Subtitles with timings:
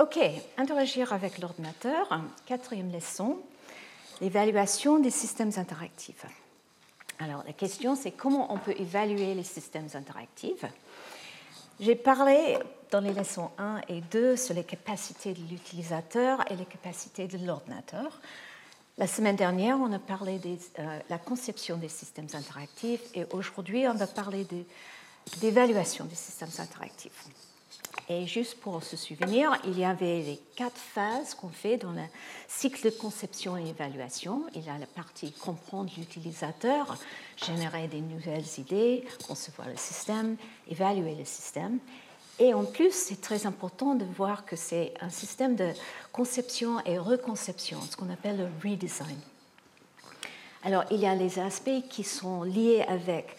[0.00, 0.18] Ok,
[0.56, 2.08] interagir avec l'ordinateur,
[2.46, 3.36] quatrième leçon,
[4.22, 6.24] l'évaluation des systèmes interactifs.
[7.18, 10.64] Alors la question c'est comment on peut évaluer les systèmes interactifs?
[11.80, 12.56] J'ai parlé
[12.90, 17.36] dans les leçons 1 et 2 sur les capacités de l'utilisateur et les capacités de
[17.46, 18.22] l'ordinateur.
[18.96, 23.86] La semaine dernière, on a parlé de euh, la conception des systèmes interactifs et aujourd'hui,
[23.86, 24.46] on va parler
[25.42, 27.26] d'évaluation des systèmes interactifs.
[28.08, 32.02] Et juste pour se souvenir, il y avait les quatre phases qu'on fait dans le
[32.48, 34.42] cycle de conception et évaluation.
[34.54, 36.96] Il y a la partie comprendre l'utilisateur,
[37.36, 40.36] générer des nouvelles idées, concevoir le système,
[40.68, 41.78] évaluer le système.
[42.40, 45.70] Et en plus, c'est très important de voir que c'est un système de
[46.10, 49.18] conception et reconception, ce qu'on appelle le redesign.
[50.64, 53.36] Alors, il y a les aspects qui sont liés avec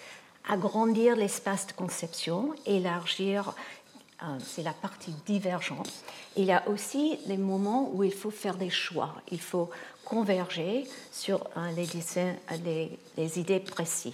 [0.47, 3.53] agrandir l'espace de conception, élargir,
[4.39, 5.91] c'est la partie divergente.
[6.35, 9.69] Il y a aussi les moments où il faut faire des choix, il faut
[10.05, 14.13] converger sur euh, les, les idées précises.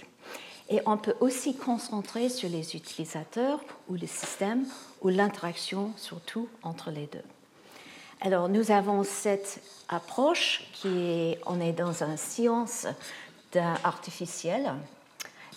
[0.70, 4.66] Et on peut aussi concentrer sur les utilisateurs ou le système
[5.00, 7.24] ou l'interaction surtout entre les deux.
[8.20, 12.86] Alors nous avons cette approche qui est, on est dans une science
[13.84, 14.74] artificielle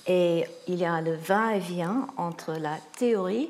[0.07, 3.49] et il y a le va-et-vient entre la théorie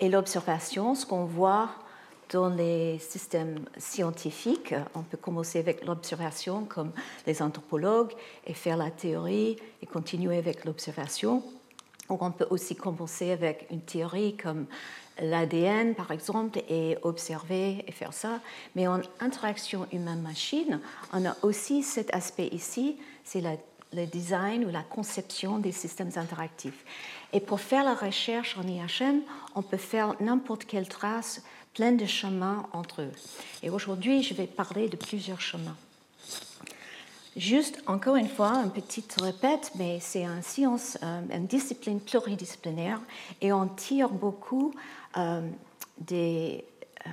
[0.00, 1.70] et l'observation, ce qu'on voit
[2.30, 6.90] dans les systèmes scientifiques, on peut commencer avec l'observation comme
[7.26, 8.12] les anthropologues
[8.46, 11.42] et faire la théorie et continuer avec l'observation.
[12.08, 14.66] On peut aussi commencer avec une théorie comme
[15.20, 18.40] l'ADN, par exemple, et observer et faire ça.
[18.74, 20.80] Mais en interaction humaine-machine,
[21.12, 23.42] on a aussi cet aspect ici, c'est
[23.92, 26.84] le design ou la conception des systèmes interactifs.
[27.34, 29.20] Et pour faire la recherche en IHM,
[29.56, 31.42] on peut faire n'importe quelle trace
[31.74, 33.12] plein de chemins entre eux.
[33.64, 35.76] Et aujourd'hui, je vais parler de plusieurs chemins.
[37.36, 43.00] Juste, encore une fois, une petite répète, mais c'est une science, euh, une discipline pluridisciplinaire,
[43.40, 44.72] et on tire beaucoup
[45.16, 45.40] euh,
[45.98, 46.64] des,
[47.04, 47.10] euh,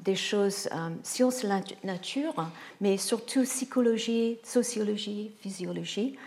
[0.00, 0.68] des choses,
[1.04, 2.34] sciences de la nature,
[2.80, 6.18] mais surtout psychologie, sociologie, physiologie,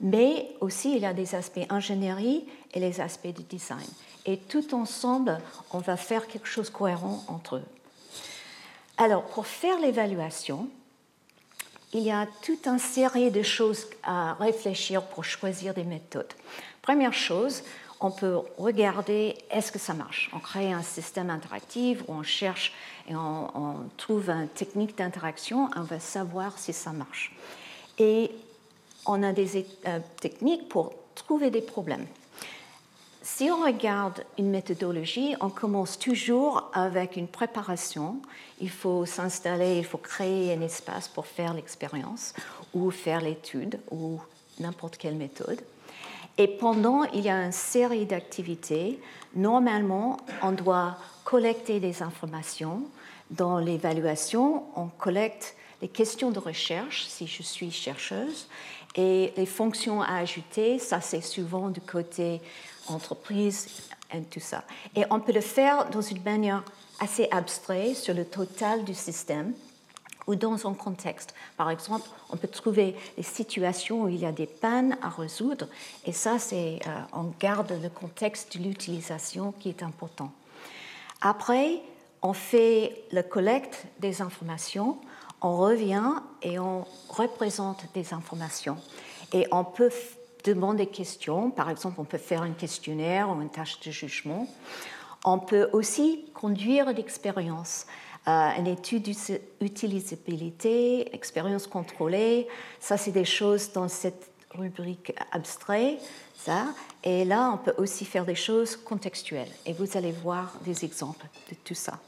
[0.00, 3.88] mais aussi il y a des aspects ingénierie et les aspects du design
[4.28, 5.40] et tout ensemble,
[5.72, 7.64] on va faire quelque chose de cohérent entre eux.
[8.98, 10.68] Alors, pour faire l'évaluation,
[11.94, 16.32] il y a toute une série de choses à réfléchir pour choisir des méthodes.
[16.82, 17.62] Première chose,
[18.00, 20.28] on peut regarder est-ce que ça marche?
[20.34, 22.74] On crée un système interactif où on cherche
[23.08, 27.32] et on, trouve une technique d'interaction, on va savoir si ça marche.
[27.98, 28.30] Et
[29.08, 32.06] on a des euh, techniques pour trouver des problèmes.
[33.22, 38.20] Si on regarde une méthodologie, on commence toujours avec une préparation.
[38.60, 42.34] Il faut s'installer, il faut créer un espace pour faire l'expérience
[42.72, 44.20] ou faire l'étude ou
[44.60, 45.60] n'importe quelle méthode.
[46.36, 49.00] Et pendant, il y a une série d'activités.
[49.34, 52.82] Normalement, on doit collecter des informations.
[53.30, 58.48] Dans l'évaluation, on collecte les questions de recherche, si je suis chercheuse,
[58.94, 62.40] et les fonctions à ajouter, ça c'est souvent du côté
[62.88, 63.68] entreprise
[64.12, 64.64] et tout ça.
[64.96, 66.64] Et on peut le faire dans une manière
[67.00, 69.52] assez abstraite sur le total du système
[70.26, 71.34] ou dans un contexte.
[71.56, 75.66] Par exemple, on peut trouver des situations où il y a des pannes à résoudre,
[76.04, 80.30] et ça, c'est, euh, on garde le contexte de l'utilisation qui est important.
[81.22, 81.80] Après,
[82.20, 84.98] on fait la collecte des informations,
[85.40, 86.12] on revient
[86.42, 88.76] et on représente des informations.
[89.32, 89.90] Et on peut
[90.44, 91.50] demande des questions.
[91.50, 94.46] Par exemple, on peut faire un questionnaire ou une tâche de jugement.
[95.24, 97.86] On peut aussi conduire l'expérience,
[98.28, 99.10] euh, une étude
[99.60, 102.46] d'utilisabilité, expérience contrôlée.
[102.80, 105.98] Ça, c'est des choses dans cette rubrique abstrait.
[106.36, 106.66] Ça.
[107.02, 109.50] Et là, on peut aussi faire des choses contextuelles.
[109.66, 111.98] Et vous allez voir des exemples de tout ça.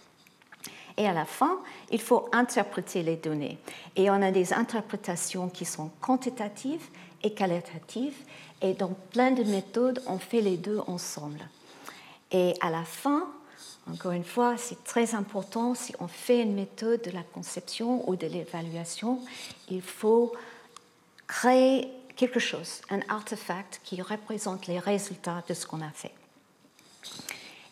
[1.00, 1.58] Et à la fin,
[1.90, 3.56] il faut interpréter les données.
[3.96, 6.86] Et on a des interprétations qui sont quantitatives
[7.22, 8.12] et qualitative.
[8.60, 11.40] Et dans plein de méthodes, on fait les deux ensemble.
[12.30, 13.26] Et à la fin,
[13.90, 18.14] encore une fois, c'est très important, si on fait une méthode de la conception ou
[18.14, 19.20] de l'évaluation,
[19.70, 20.34] il faut
[21.26, 26.12] créer quelque chose, un artefact qui représente les résultats de ce qu'on a fait.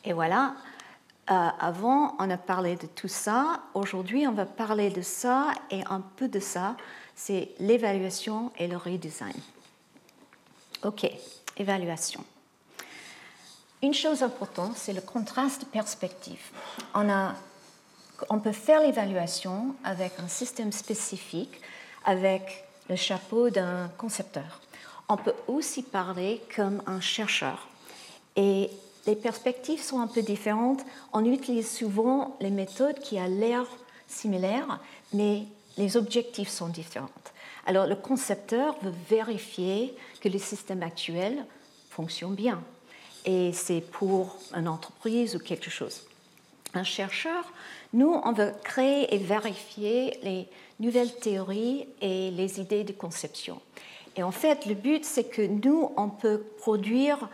[0.06, 0.54] Et voilà,
[1.30, 3.60] euh, avant, on a parlé de tout ça.
[3.74, 6.76] Aujourd'hui, on va parler de ça et un peu de ça
[7.18, 9.34] c'est l'évaluation et le redesign.
[10.84, 11.10] OK,
[11.56, 12.24] évaluation.
[13.82, 16.40] Une chose importante, c'est le contraste de perspective.
[16.94, 17.34] On a
[18.30, 21.60] on peut faire l'évaluation avec un système spécifique,
[22.04, 24.60] avec le chapeau d'un concepteur.
[25.08, 27.68] On peut aussi parler comme un chercheur.
[28.34, 28.70] Et
[29.08, 30.84] les perspectives sont un peu différentes.
[31.14, 33.64] On utilise souvent les méthodes qui ont l'air
[34.06, 34.80] similaires,
[35.14, 35.44] mais
[35.78, 37.08] les objectifs sont différents.
[37.64, 41.46] Alors le concepteur veut vérifier que le système actuel
[41.88, 42.62] fonctionne bien.
[43.24, 46.02] Et c'est pour une entreprise ou quelque chose.
[46.74, 47.50] Un chercheur,
[47.94, 50.46] nous, on veut créer et vérifier les
[50.80, 53.58] nouvelles théories et les idées de conception.
[54.16, 57.30] Et en fait, le but, c'est que nous, on peut produire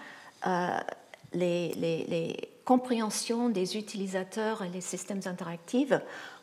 [0.47, 0.79] euh,
[1.35, 5.93] les, compréhensions des utilisateurs et les systèmes interactifs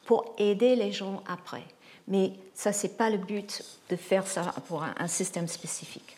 [0.05, 1.63] pour aider les gens après.
[2.07, 6.17] Mais ça, ce n'est pas le but de faire ça pour un, système spécifique.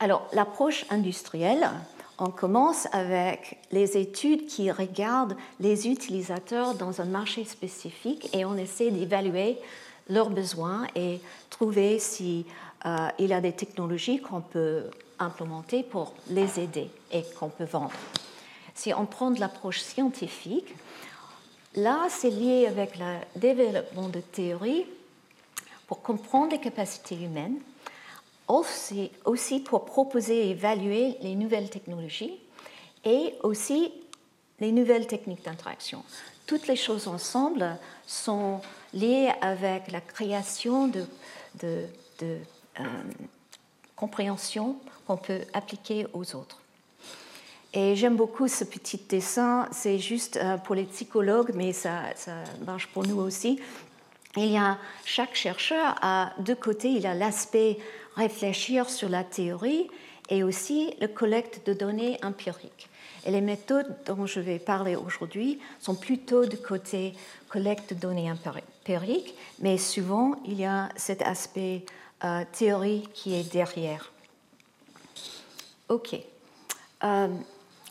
[0.00, 1.68] Alors, l'approche industrielle,
[2.18, 8.56] on commence avec les études qui regardent les utilisateurs dans un marché spécifique et on
[8.56, 9.58] essaie d'évaluer
[10.08, 11.20] leurs besoins et
[11.50, 12.44] trouver s'il
[12.86, 14.84] euh, y a des technologies qu'on peut
[15.18, 17.92] implémenter pour les aider et qu'on peut vendre.
[18.74, 20.74] Si on prend l'approche scientifique,
[21.74, 24.86] là, c'est lié avec le développement de théories
[25.86, 27.58] pour comprendre les capacités humaines,
[28.48, 32.38] aussi, pour proposer et évaluer les nouvelles technologies
[33.04, 33.92] et aussi
[34.60, 36.04] les nouvelles techniques d'interaction.
[36.46, 37.76] Toutes les choses ensemble
[38.06, 38.60] sont
[38.94, 41.04] liées avec la création de
[41.62, 41.86] euh,
[43.96, 44.76] compréhension
[45.06, 46.60] qu'on peut appliquer aux autres.
[47.72, 52.04] Et j'aime beaucoup ce petit dessin, c'est juste euh, pour les psychologues, mais ça,
[52.64, 53.60] marche pour nous aussi.
[54.36, 57.78] Il y a chaque chercheur a deux côtés, il a l'aspect
[58.14, 59.88] réfléchir sur la théorie
[60.30, 62.88] et aussi le collecte de données empiriques.
[63.26, 67.12] Et les méthodes dont je vais parler aujourd'hui sont plutôt du côté
[67.48, 71.84] collecte de données empiriques, mais souvent il y a cet aspect
[72.24, 74.12] euh, théorie qui est derrière.
[75.88, 76.16] OK.
[77.04, 77.28] Euh,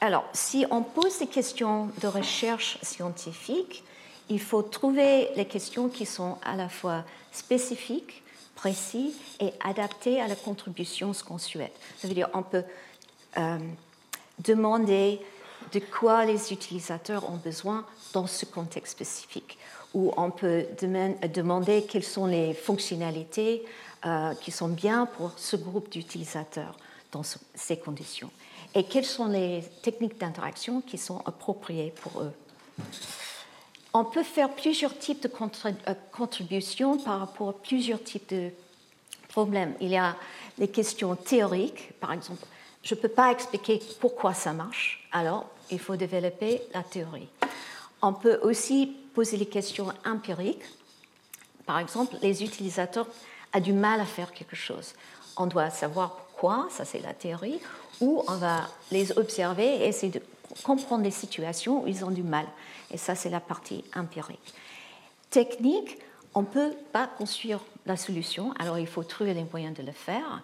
[0.02, 3.84] alors, si on pose des questions de recherche scientifique,
[4.30, 8.24] il faut trouver les questions qui sont à la fois spécifiques,
[8.56, 11.76] précises et adaptées à la contribution ce qu'on souhaite.
[11.98, 12.64] Ça veut dire on peut
[13.38, 13.58] euh,
[14.40, 15.20] demander
[15.74, 19.58] de quoi les utilisateurs ont besoin dans ce contexte spécifique,
[19.94, 23.64] ou on peut demander quelles sont les fonctionnalités
[24.42, 26.78] qui sont bien pour ce groupe d'utilisateurs
[27.12, 27.24] dans
[27.56, 28.30] ces conditions
[28.76, 32.34] et quelles sont les techniques d'interaction qui sont appropriées pour eux?
[33.94, 38.50] On peut faire plusieurs types de euh, contributions par rapport à plusieurs types de
[39.30, 39.74] problèmes.
[39.80, 40.18] Il y a
[40.58, 42.46] les questions théoriques, par exemple,
[42.84, 47.30] je ne peux pas expliquer pourquoi ça marche, alors il faut développer la théorie.
[48.02, 50.66] On peut aussi poser les questions empiriques.
[51.66, 53.08] Par exemple, les utilisateurs
[53.56, 54.94] ont du mal à faire quelque chose.
[55.38, 57.60] On doit savoir pourquoi, ça c'est la théorie,
[58.02, 60.22] ou on va les observer et essayer de
[60.64, 62.46] comprendre les situations où ils ont du mal.
[62.92, 64.54] Et ça c'est la partie empirique.
[65.30, 65.98] Technique,
[66.34, 69.92] on ne peut pas construire la solution, alors il faut trouver les moyens de le
[69.92, 70.42] faire.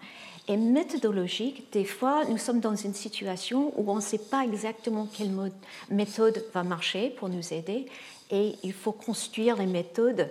[0.47, 5.07] Et méthodologique, des fois, nous sommes dans une situation où on ne sait pas exactement
[5.11, 5.31] quelle
[5.89, 7.87] méthode va marcher pour nous aider,
[8.31, 10.29] et il faut construire les méthodes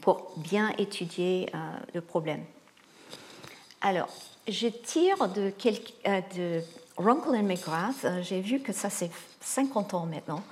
[0.00, 1.58] pour bien étudier euh,
[1.94, 2.44] le problème.
[3.80, 4.08] Alors,
[4.48, 5.52] je tire de,
[6.06, 6.60] euh,
[6.96, 10.42] Runkle et McGrath, euh, j'ai vu que ça c'est 50 ans maintenant,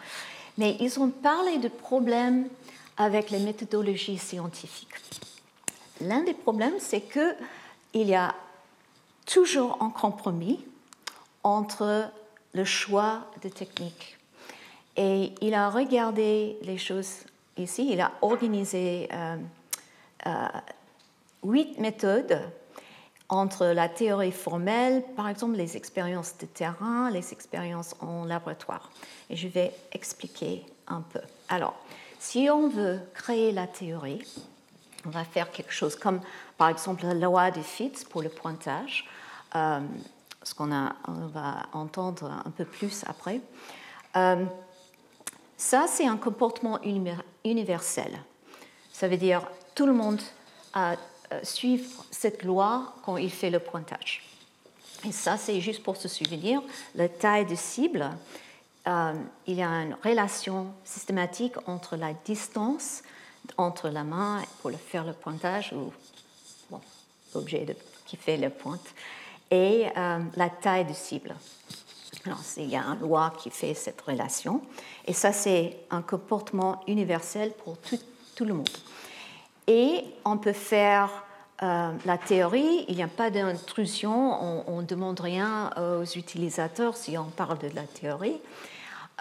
[0.58, 2.48] mais ils ont parlé de problèmes
[2.96, 4.94] avec les méthodologies scientifiques.
[6.00, 8.34] L'un des problèmes, c'est qu'il y a
[9.24, 10.64] toujours un compromis
[11.42, 12.10] entre
[12.52, 14.18] le choix de techniques.
[14.96, 17.24] Et il a regardé les choses
[17.56, 19.36] ici, il a organisé euh,
[21.44, 22.40] huit méthodes
[23.28, 28.90] entre la théorie formelle, par exemple les expériences de terrain, les expériences en laboratoire.
[29.30, 31.20] Et je vais expliquer un peu.
[31.48, 31.74] Alors,
[32.18, 34.22] si on veut créer la théorie,
[35.04, 36.20] on va faire quelque chose comme,
[36.56, 39.08] par exemple, la loi de Fitts pour le pointage,
[39.54, 39.80] euh,
[40.42, 43.40] ce qu'on va entendre un peu plus après.
[44.16, 44.44] Euh,
[45.56, 46.78] ça, c'est un comportement
[47.44, 48.18] universel.
[48.92, 50.20] Ça veut dire tout le monde
[50.72, 50.92] a
[51.32, 54.22] euh, suivre cette loi quand il fait le pointage.
[55.06, 56.62] Et ça, c'est juste pour se souvenir,
[56.94, 58.10] la taille de cible,
[58.86, 59.12] euh,
[59.46, 63.02] il y a une relation systématique entre la distance
[63.56, 65.92] entre la main pour faire le pointage ou
[67.34, 68.86] l'objet qui fait le pointe
[69.50, 71.34] et euh, la taille de cible.
[72.56, 74.62] Il y a une loi qui fait cette relation.
[75.06, 78.68] Et ça, c'est un comportement universel pour tout, le monde.
[79.66, 81.10] Et on peut faire
[81.62, 87.16] euh, la théorie, il n'y a pas d'intrusion, on ne demande rien aux utilisateurs si
[87.16, 88.40] on parle de la théorie.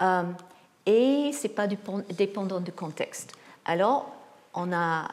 [0.02, 0.22] Euh,
[0.84, 3.32] et ce n'est pas dépendant du contexte.
[3.64, 4.06] Alors,
[4.54, 5.08] on a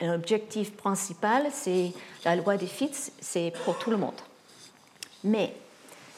[0.00, 1.92] un objectif principal, c'est
[2.24, 4.20] la loi des fits, c'est pour tout le monde.
[5.22, 5.54] Mais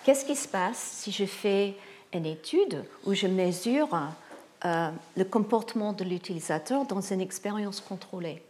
[0.06, 1.74] qu'est-ce qui se passe si je fais
[2.14, 3.88] une étude où je mesure
[4.64, 8.40] euh, le comportement de l'utilisateur dans une expérience contrôlée?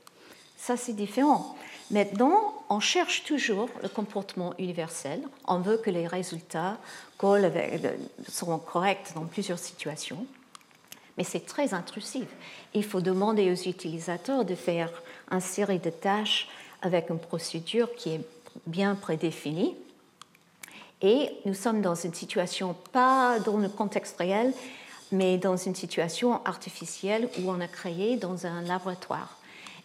[0.59, 1.57] Ça, c'est différent.
[1.91, 5.23] Maintenant, on cherche toujours le comportement universel.
[5.49, 6.77] On veut que les résultats
[7.19, 10.27] seront corrects dans plusieurs situations.
[11.17, 12.27] Mais c'est très intrusif.
[12.75, 14.91] Il faut demander aux utilisateurs de faire
[15.31, 16.49] une série de tâches
[16.83, 18.21] avec une procédure qui est
[18.67, 19.75] bien prédéfinie.
[21.03, 24.53] Et nous sommes dans une situation, pas dans le contexte réel,
[25.13, 29.37] mais dans une situation artificielle où on a créé dans un laboratoire.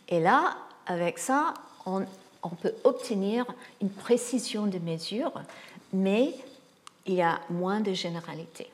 [0.07, 0.55] Et là,
[0.87, 1.53] avec ça,
[1.85, 2.05] on,
[2.43, 3.45] on peut obtenir
[3.81, 5.33] une précision de mesure,
[5.93, 6.33] mais
[7.05, 8.69] il y a moins de généralité.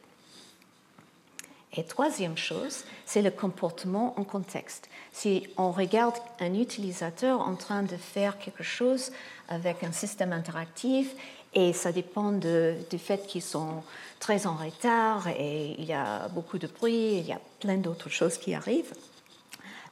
[1.77, 4.89] Et troisième chose, c'est le comportement en contexte.
[5.11, 9.11] Si on regarde un utilisateur en train de faire quelque chose
[9.47, 11.13] avec un système interactif,
[11.57, 13.81] et ça dépend du fait qu'ils sont
[14.19, 18.09] très en retard et il y a beaucoup de bruit, il y a plein d'autres
[18.09, 18.93] choses qui arrivent,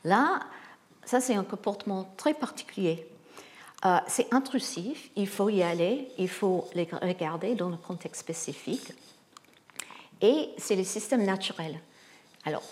[0.04, 0.42] là,
[1.06, 3.08] ça c'est un comportement très particulier.
[3.84, 8.94] Euh, c'est intrusif, il faut y aller, il faut les regarder dans le contexte spécifique
[10.22, 11.80] et c'est le système naturel.
[12.46, 12.64] Alors,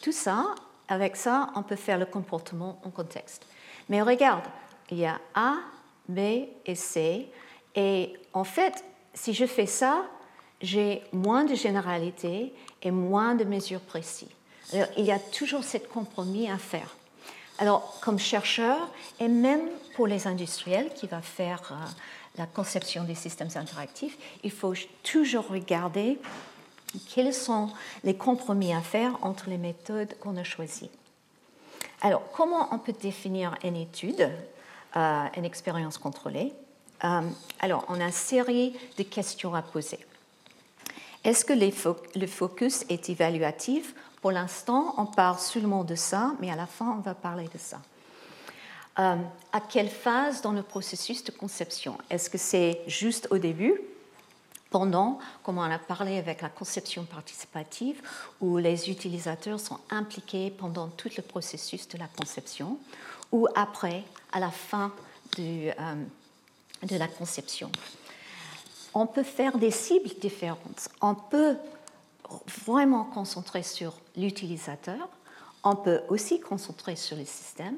[0.00, 0.54] tout ça,
[0.88, 3.44] avec ça, on peut faire le comportement en contexte.
[3.90, 4.44] Mais regarde,
[4.90, 5.56] il y a A,
[6.08, 6.18] B
[6.64, 7.30] et C,
[7.78, 10.04] et en fait, si je fais ça,
[10.60, 14.26] j'ai moins de généralité et moins de mesures précises.
[14.72, 16.96] Alors, il y a toujours ce compromis à faire.
[17.58, 18.76] Alors, comme chercheur,
[19.20, 19.62] et même
[19.94, 21.86] pour les industriels qui vont faire euh,
[22.36, 26.18] la conception des systèmes interactifs, il faut toujours regarder
[27.08, 27.70] quels sont
[28.02, 30.90] les compromis à faire entre les méthodes qu'on a choisies.
[32.00, 34.28] Alors, comment on peut définir une étude,
[34.96, 36.52] euh, une expérience contrôlée?
[37.00, 39.98] Alors, on a une série de questions à poser.
[41.24, 41.52] Est-ce que
[42.18, 43.94] le focus est évaluatif?
[44.20, 47.58] Pour l'instant, on parle seulement de ça, mais à la fin, on va parler de
[47.58, 47.80] ça.
[48.98, 49.16] Euh,
[49.52, 51.96] à quelle phase dans le processus de conception?
[52.10, 53.80] Est-ce que c'est juste au début
[54.70, 58.02] pendant, comme on a parlé avec la conception participative,
[58.40, 62.78] où les utilisateurs sont impliqués pendant tout le processus de la conception,
[63.32, 64.02] ou après,
[64.32, 64.92] à la fin
[65.38, 65.72] euh,
[66.82, 67.70] de la conception.
[68.94, 70.88] On peut faire des cibles différentes.
[71.00, 71.56] On peut
[72.64, 75.08] vraiment concentrer sur l'utilisateur,
[75.64, 77.76] on peut aussi concentrer sur le système,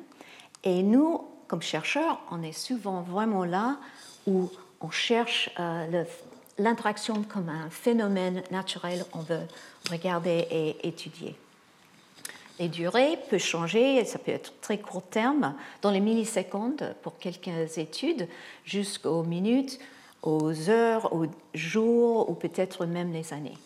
[0.64, 3.78] et nous, comme chercheurs, on est souvent vraiment là
[4.26, 6.04] où on cherche euh,
[6.58, 9.46] l'interaction comme un phénomène naturel, on veut
[9.90, 11.36] regarder et étudier.
[12.60, 17.78] Les durées peuvent changer, ça peut être très court terme, dans les millisecondes pour quelques
[17.78, 18.28] études,
[18.66, 19.78] jusqu'aux minutes,
[20.22, 21.24] aux heures, aux
[21.54, 23.56] jours ou peut-être même les années.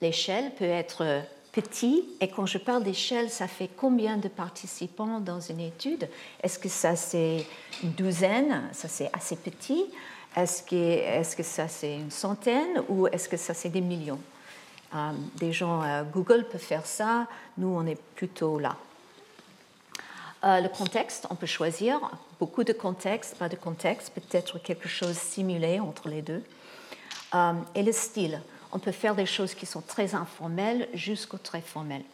[0.00, 5.40] L'échelle peut être petite et quand je parle d'échelle, ça fait combien de participants dans
[5.40, 6.08] une étude?
[6.42, 7.44] Est-ce que ça c'est
[7.82, 8.68] une douzaine?
[8.72, 9.84] Ça c'est assez petit.
[10.36, 12.84] Est-ce que, est que, ça c'est une centaine?
[12.88, 14.20] Ou est-ce que ça c'est des millions?
[15.36, 17.26] Des gens, euh, Google peut faire ça,
[17.58, 18.76] nous on est plutôt là.
[20.42, 22.00] Euh, le contexte, on peut choisir
[22.40, 26.42] beaucoup de contextes, pas de contexte, peut-être quelque chose simulé entre les deux.
[27.74, 28.40] et le style,
[28.72, 32.04] on peut faire des choses qui sont très informelles jusqu'au très formelles.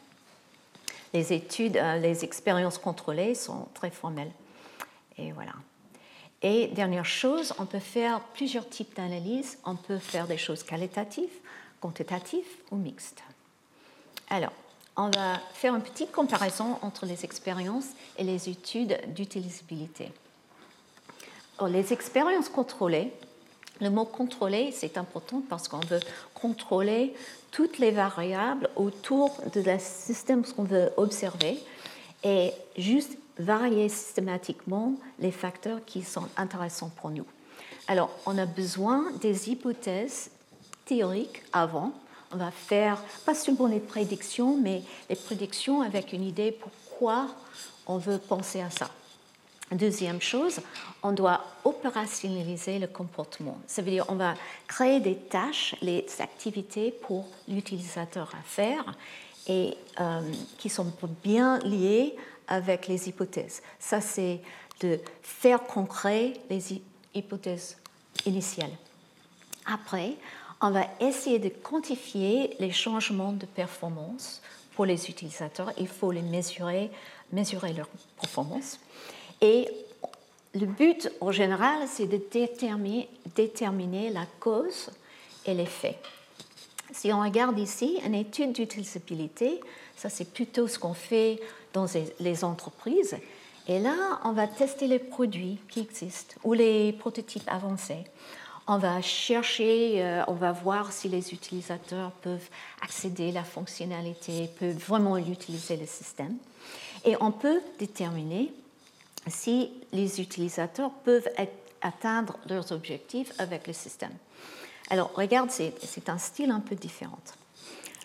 [1.14, 4.32] Les études, les expériences contrôlées sont très formelles.
[5.16, 5.52] Et voilà.
[6.42, 9.58] Et dernière chose, on peut faire plusieurs types d'analyses.
[9.64, 11.32] On peut faire des choses qualitatives,
[11.86, 13.22] quantitatives ou mixtes.
[14.28, 14.52] Alors,
[14.96, 20.10] on va faire une petite comparaison entre les expériences et les études d'utilisabilité.
[21.68, 23.12] Les expériences contrôlées,
[23.80, 26.00] le mot contrôler, c'est important parce qu'on veut
[26.34, 27.14] contrôler
[27.52, 31.56] toutes les variables autour de la système qu'on veut observer
[32.24, 37.26] et juste varier systématiquement les facteurs qui sont intéressants pour nous.
[37.86, 40.30] Alors, on a besoin des hypothèses
[40.86, 41.92] théoriques avant.
[42.32, 47.28] On va faire pas seulement les prédictions, mais les prédictions avec une idée pourquoi
[47.86, 48.90] on veut penser à ça.
[49.72, 50.60] Deuxième chose,
[51.02, 53.58] on doit opérationnaliser le comportement.
[53.66, 54.34] Ça veut dire on va
[54.68, 58.84] créer des tâches, les activités pour l'utilisateur à faire
[59.48, 60.20] et euh,
[60.58, 60.92] qui sont
[61.24, 62.14] bien liées
[62.46, 63.60] avec les hypothèses.
[63.80, 64.40] Ça, c'est
[64.80, 66.80] de faire concret les
[67.14, 67.76] hypothèses
[68.24, 68.70] initiales.
[69.64, 70.14] Après,
[70.60, 74.40] on va essayer de quantifier les changements de performance
[74.74, 75.72] pour les utilisateurs.
[75.78, 76.90] Il faut les mesurer,
[77.32, 77.88] mesurer leur
[78.20, 78.78] performance.
[79.40, 79.68] Et
[80.54, 84.90] le but, en général, c'est de déterminer, la cause
[85.44, 85.98] et l'effet.
[86.92, 89.60] Si on regarde ici, une étude d'utilisabilité,
[89.96, 91.40] ça c'est plutôt ce qu'on fait
[91.74, 91.86] dans
[92.20, 93.16] les entreprises.
[93.68, 98.04] Et là, on va tester les produits qui existent ou les prototypes avancés.
[98.68, 102.48] On va chercher, euh, on va voir si les utilisateurs peuvent
[102.82, 106.36] accéder à la fonctionnalité, peuvent vraiment utiliser le système.
[107.04, 108.52] Et on peut déterminer
[109.28, 111.28] si les utilisateurs peuvent
[111.80, 114.12] atteindre leurs objectifs avec le système.
[114.90, 117.18] Alors, regarde, c'est un style un peu différent.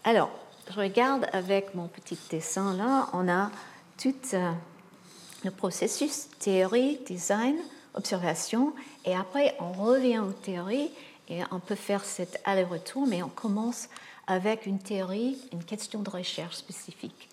[0.04, 0.30] Alors,
[0.70, 3.52] je regarde avec mon petit dessin là, on a
[3.98, 4.52] tout euh,
[5.44, 7.56] le processus théorie, design,
[7.94, 8.74] observation,
[9.06, 10.92] et après on revient aux théories
[11.30, 13.88] et on peut faire cet aller-retour, mais on commence
[14.28, 17.30] avec une théorie, une question de recherche spécifique.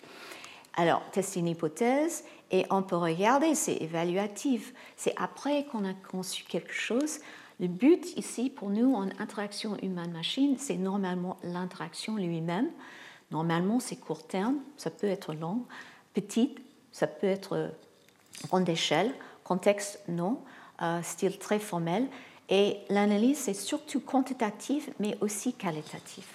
[0.76, 4.72] Alors, tester une hypothèse, et on peut regarder, c'est évaluatif.
[4.96, 7.18] C'est après qu'on a conçu quelque chose.
[7.60, 12.68] Le but ici, pour nous, en interaction humaine-machine, c'est normalement l'interaction lui-même.
[13.30, 15.64] Normalement, c'est court terme, ça peut être long,
[16.14, 16.54] petit,
[16.92, 17.70] ça peut être
[18.46, 19.12] grande échelle,
[19.48, 20.40] contexte non,
[20.82, 22.06] euh, style très formel.
[22.50, 26.26] Et l'analyse, c'est surtout quantitative, mais aussi qualitative.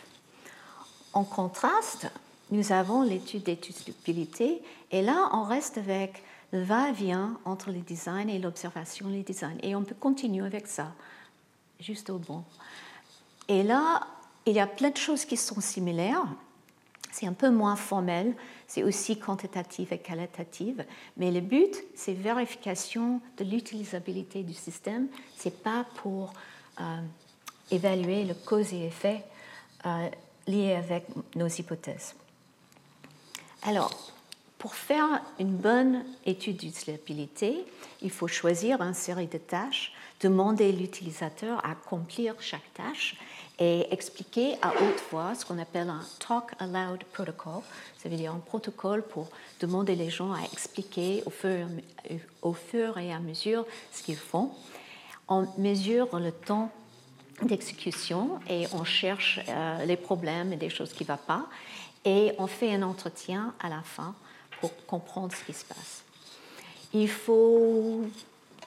[1.14, 2.08] En contraste,
[2.50, 4.62] nous avons l'étude d'étudiabilité
[4.92, 9.58] et là, on reste avec le va-et-vient entre le design et l'observation et le design.
[9.64, 10.92] Et on peut continuer avec ça,
[11.80, 12.44] juste au bon.
[13.48, 14.08] Et là,
[14.46, 16.26] il y a plein de choses qui sont similaires.
[17.14, 18.34] C'est un peu moins formel,
[18.66, 20.78] c'est aussi quantitatif et qualitatif,
[21.16, 25.08] mais le but, c'est vérification de l'utilisabilité du système.
[25.38, 26.34] C'est pas pour
[26.82, 27.02] euh,
[27.70, 29.24] évaluer le cause et effet
[29.86, 30.10] euh,
[30.48, 32.16] lié avec nos hypothèses.
[33.62, 34.12] Alors,
[34.58, 37.64] pour faire une bonne étude d'utilisabilité,
[38.02, 43.18] il faut choisir une série de tâches, demander à l'utilisateur à accomplir chaque tâche
[43.60, 47.62] et expliquer à haute voix ce qu'on appelle un Talk Aloud Protocol.
[47.98, 53.20] Ça veut dire un protocole pour demander les gens à expliquer au fur, et à
[53.20, 54.52] mesure ce qu'ils font.
[55.28, 56.72] On mesure le temps
[57.42, 61.46] d'exécution et on cherche euh, les problèmes et des choses qui ne vont pas
[62.06, 64.14] et on fait un entretien à la fin
[64.60, 66.04] pour comprendre ce qui se passe.
[66.94, 68.02] Il faut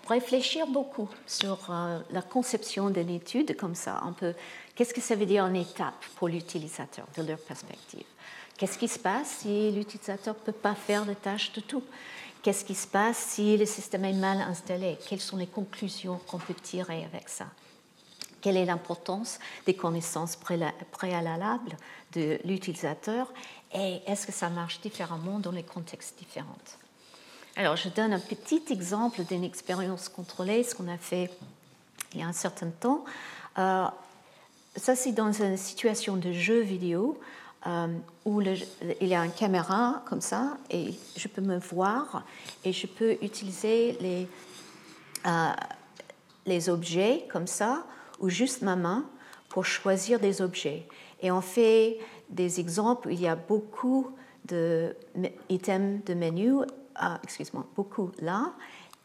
[0.08, 4.02] réfléchir beaucoup sur euh, la conception d'une étude comme ça.
[4.06, 4.34] On peut,
[4.76, 8.04] qu'est-ce que ça veut dire en étape pour l'utilisateur de leur perspective?
[8.56, 11.82] Qu'est-ce qui se passe si l'utilisateur ne peut pas faire les tâches de tout?
[12.42, 14.98] Qu'est-ce qui se passe si le système est mal installé?
[15.08, 17.46] Quelles sont les conclusions qu'on peut tirer avec ça?
[18.40, 21.76] Quelle est l'importance des connaissances préalables
[22.12, 23.32] de l'utilisateur?
[23.74, 26.56] Et est-ce que ça marche différemment dans les contextes différents?
[27.56, 31.30] Alors, je donne un petit exemple d'une expérience contrôlée, ce qu'on a fait
[32.12, 33.04] il y a un certain temps.
[33.58, 33.86] Euh,
[34.76, 37.18] ça, c'est dans une situation de jeu vidéo
[37.66, 37.88] euh,
[38.24, 42.24] où il y a une caméra comme ça et je peux me voir
[42.64, 44.28] et je peux utiliser les,
[45.26, 45.48] euh,
[46.44, 47.84] les objets comme ça
[48.20, 49.04] ou juste ma main
[49.48, 50.86] pour choisir des objets.
[51.22, 54.10] Et on fait des exemples où il y a beaucoup
[54.44, 56.52] d'items de menu,
[56.94, 58.52] ah, excuse-moi, beaucoup là,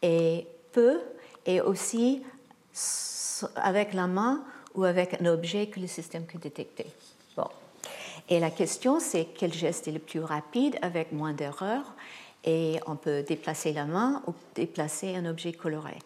[0.02, 1.00] et peu,
[1.46, 2.22] et aussi
[3.56, 6.86] avec la main ou avec un objet que le système peut détecter.
[7.36, 7.48] Bon.
[8.28, 11.94] Et la question, c'est quel geste est le plus rapide avec moins d'erreurs
[12.44, 15.96] Et on peut déplacer la main ou déplacer un objet coloré.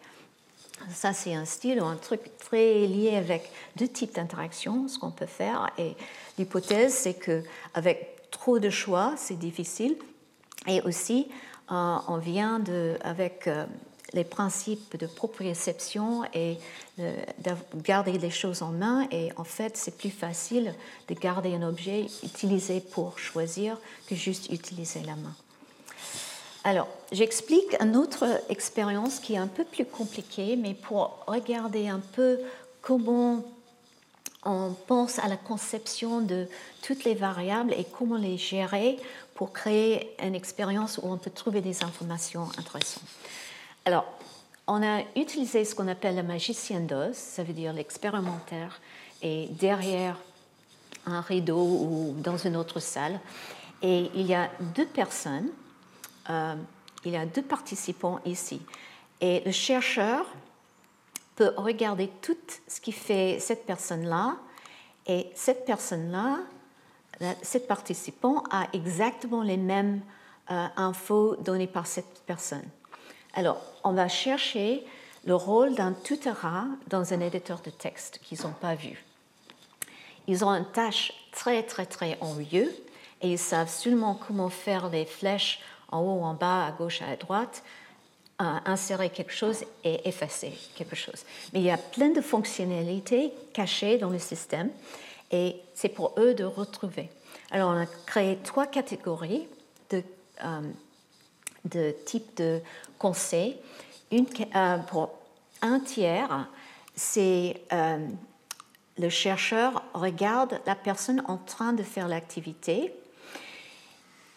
[0.89, 5.11] Ça, c'est un style ou un truc très lié avec deux types d'interactions, ce qu'on
[5.11, 5.69] peut faire.
[5.77, 5.95] Et
[6.37, 9.97] l'hypothèse, c'est qu'avec trop de choix, c'est difficile.
[10.67, 11.29] Et aussi,
[11.71, 13.65] euh, on vient de, avec euh,
[14.13, 16.57] les principes de proprioception et
[16.97, 17.11] de,
[17.75, 19.07] garder les choses en main.
[19.11, 20.73] Et en fait, c'est plus facile
[21.07, 25.35] de garder un objet utilisé pour choisir que juste utiliser la main.
[26.63, 32.01] Alors, j'explique une autre expérience qui est un peu plus compliquée, mais pour regarder un
[32.13, 32.39] peu
[32.81, 33.43] comment
[34.43, 36.47] on pense à la conception de
[36.81, 38.97] toutes les variables et comment les gérer
[39.35, 43.03] pour créer une expérience où on peut trouver des informations intéressantes.
[43.87, 44.03] Alors,
[44.67, 48.81] on a utilisé ce qu'on appelle la magicien d'os, ça veut dire l'expérimentaire,
[49.21, 50.17] et derrière
[51.05, 53.17] un rideau ou dans une autre salle.
[53.81, 55.47] Et il y a deux personnes,
[56.29, 56.55] euh,
[57.05, 58.61] il y a deux participants ici.
[59.21, 60.25] Et le chercheur
[61.37, 62.35] peut regarder tout
[62.67, 64.35] ce qui fait cette personne-là,
[65.05, 66.39] et cette personne-là,
[67.41, 70.01] cette participant a exactement les mêmes
[70.51, 72.67] euh, infos données par cette personne.
[73.37, 74.83] Alors, on va chercher
[75.23, 79.05] le rôle d'un tutorat dans un éditeur de texte qu'ils n'ont pas vu.
[80.25, 82.73] Ils ont une tâche très, très, très ennuyeuse
[83.21, 85.59] et ils savent seulement comment faire les flèches
[85.91, 87.63] en haut, en bas, à gauche, à droite,
[88.39, 91.23] insérer quelque chose et effacer quelque chose.
[91.53, 94.71] Mais il y a plein de fonctionnalités cachées dans le système
[95.31, 97.11] et c'est pour eux de retrouver.
[97.51, 99.47] Alors on a créé trois catégories
[99.91, 100.03] de,
[100.43, 100.61] euh,
[101.69, 102.59] de types de
[102.97, 103.57] conseils.
[104.11, 104.25] Une,
[104.55, 105.11] euh, pour
[105.61, 106.47] un tiers,
[106.95, 108.07] c'est euh,
[108.97, 112.93] le chercheur regarde la personne en train de faire l'activité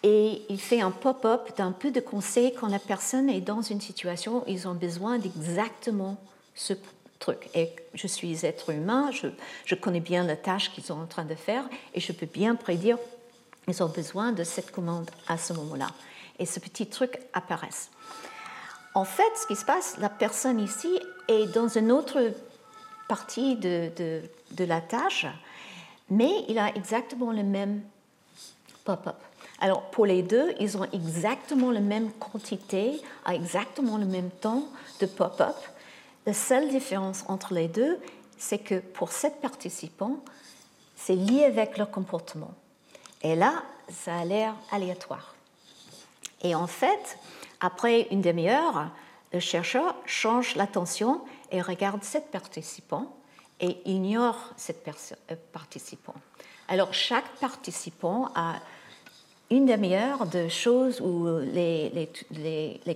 [0.02, 3.80] et il fait un pop-up d'un peu de conseils quand la personne est dans une
[3.80, 6.16] situation où ils ont besoin d'exactement
[6.54, 6.72] ce
[7.18, 7.50] truc.
[7.54, 9.28] Et je suis être humain, je,
[9.66, 11.64] je connais bien la tâche qu'ils sont en train de faire
[11.94, 12.96] et je peux bien prédire
[13.68, 15.88] ils ont besoin de cette commande à ce moment-là.
[16.40, 17.68] Et ce petit truc apparaît.
[18.94, 20.88] En fait, ce qui se passe, la personne ici
[21.28, 22.32] est dans une autre
[23.08, 25.26] partie de, de, la tâche,
[26.08, 27.82] mais il a exactement le même
[28.84, 29.16] pop-up.
[29.60, 34.64] Alors pour les deux, ils ont exactement la même quantité, à exactement le même temps
[35.00, 35.56] de pop-up.
[36.26, 37.98] La seule différence entre les deux,
[38.38, 40.16] c'est que pour cette participant,
[40.96, 42.54] c'est lié avec leur comportement.
[43.22, 45.34] Et là, ça a l'air aléatoire.
[46.42, 47.18] Et en fait,
[47.60, 48.90] après une demi-heure,
[49.32, 53.06] le chercheur change l'attention et regarde cette participant
[53.60, 56.14] et ignore cette euh, participant.
[56.68, 58.56] Alors chaque participant a
[59.50, 62.08] une demi-heure de choses où les,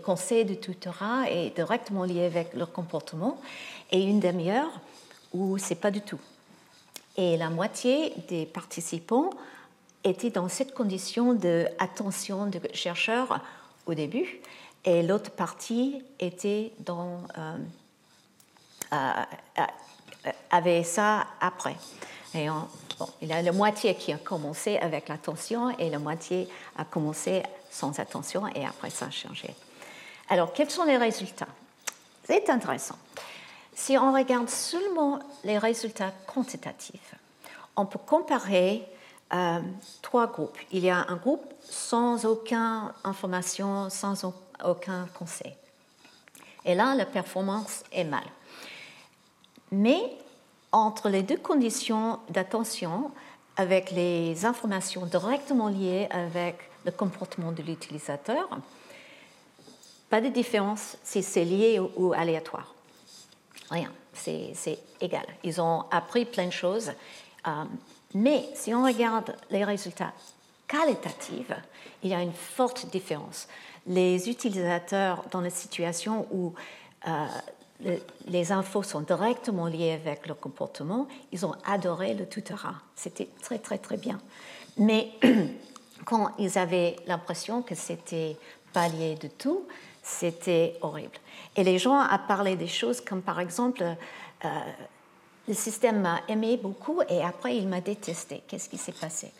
[0.02, 3.40] conseils de tutorat est directement lié avec leur comportement
[3.90, 4.70] et une demi-heure
[5.32, 6.20] où c'est pas du tout.
[7.16, 9.30] Et la moitié des participants
[10.04, 13.40] étaient dans cette condition d'attention de chercheur
[13.86, 14.40] au début
[14.84, 17.56] et l'autre partie était dans, euh,
[18.92, 19.12] euh,
[19.58, 21.76] euh, avait ça après.
[22.34, 22.48] Et
[23.22, 27.42] il y a la moitié qui a commencé avec l'attention et la moitié a commencé
[27.70, 29.54] sans attention et après ça a changé.
[30.28, 31.48] Alors, quels sont les résultats?
[32.24, 32.96] C'est intéressant.
[33.74, 37.14] Si on regarde seulement les résultats quantitatifs,
[37.76, 38.86] on peut comparer
[39.34, 39.60] euh,
[40.02, 40.56] trois groupes.
[40.70, 44.32] Il y a un groupe sans aucune information, sans
[44.64, 45.54] aucun conseil.
[46.64, 48.24] Et là, la performance est mal.
[49.72, 50.00] Mais
[50.72, 53.10] entre les deux conditions d'attention,
[53.56, 58.48] avec les informations directement liées avec le comportement de l'utilisateur,
[60.10, 62.74] pas de différence si c'est lié ou, aléatoire.
[63.70, 65.26] Rien, c'est égal.
[65.42, 66.92] Ils ont appris plein de choses.
[67.46, 67.64] Euh,
[68.14, 70.12] mais si on regarde les résultats
[70.68, 71.52] qualitatifs,
[72.02, 73.48] il y a une forte différence.
[73.86, 76.54] Les utilisateurs dans la situation où
[77.06, 77.26] euh,
[78.26, 82.76] les infos sont directement liées avec leur comportement, ils ont adoré le tutorat.
[82.94, 84.20] C'était très, très, très bien.
[84.78, 85.10] Mais
[86.04, 88.36] quand ils avaient l'impression que c'était
[88.72, 89.66] pas lié du tout,
[90.02, 91.16] c'était horrible.
[91.56, 94.48] Et les gens ont parlé des choses comme par exemple, euh,
[95.46, 98.42] le système m'a aimé beaucoup et après il m'a détesté.
[98.48, 99.30] Qu'est-ce qui s'est passé?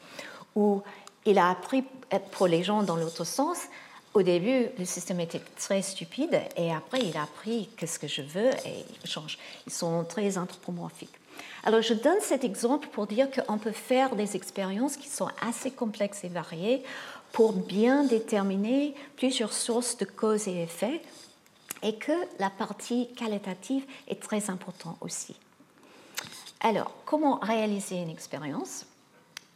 [0.54, 0.82] Ou
[1.24, 1.84] il a appris
[2.32, 3.58] pour les gens dans l'autre sens
[4.14, 8.22] au début, le système était très stupide et après, il a appris qu'est-ce que je
[8.22, 9.38] veux et il change.
[9.66, 11.18] Ils sont très anthropomorphiques.
[11.64, 15.72] Alors, je donne cet exemple pour dire qu'on peut faire des expériences qui sont assez
[15.72, 16.84] complexes et variées
[17.32, 21.02] pour bien déterminer plusieurs sources de cause et effet
[21.82, 25.34] et que la partie qualitative est très importante aussi.
[26.60, 28.86] Alors, comment réaliser une expérience?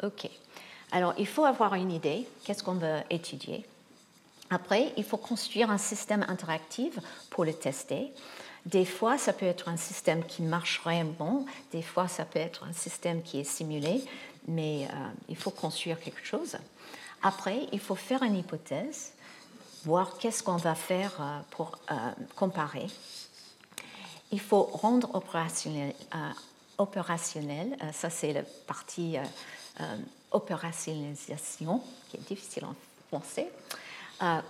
[0.03, 0.29] Ok.
[0.93, 3.65] Alors, il faut avoir une idée, qu'est-ce qu'on veut étudier?
[4.51, 6.99] Après, il faut construire un système interactif
[7.31, 8.13] pour le tester.
[8.65, 12.65] Des fois, ça peut être un système qui marche vraiment, des fois, ça peut être
[12.65, 14.03] un système qui est simulé,
[14.47, 16.57] mais euh, il faut construire quelque chose.
[17.23, 19.13] Après, il faut faire une hypothèse,
[19.85, 21.95] voir qu'est-ce qu'on va faire euh, pour euh,
[22.37, 22.87] comparer.
[24.33, 25.95] Il faut rendre opérationnel,
[26.79, 27.77] opérationnel.
[27.93, 29.17] Ça c'est la partie
[30.31, 32.75] opérationnalisation, qui est difficile en
[33.09, 33.49] français.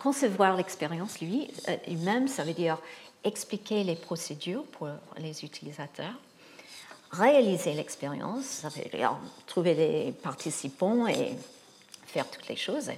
[0.02, 1.48] concevoir l'expérience lui,
[1.86, 2.78] lui-même, ça veut dire
[3.24, 4.88] expliquer les procédures pour
[5.18, 6.14] les utilisateurs,
[7.10, 11.32] réaliser l'expérience, ça veut dire trouver les participants et
[12.06, 12.90] faire toutes les choses,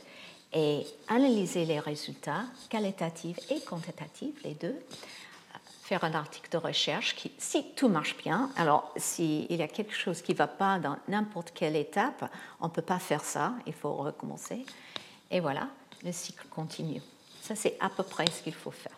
[0.53, 4.77] et analyser les résultats qualitatifs et quantitatifs, les deux,
[5.91, 9.93] faire un article de recherche qui, si tout marche bien, alors s'il y a quelque
[9.93, 13.55] chose qui ne va pas dans n'importe quelle étape, on ne peut pas faire ça,
[13.67, 14.65] il faut recommencer.
[15.33, 15.67] Et voilà,
[16.05, 17.03] le cycle continue.
[17.43, 18.97] Ça, c'est à peu près ce qu'il faut faire.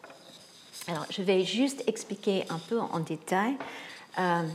[0.87, 3.57] Alors, je vais juste expliquer un peu en détail.
[4.19, 4.47] Euh,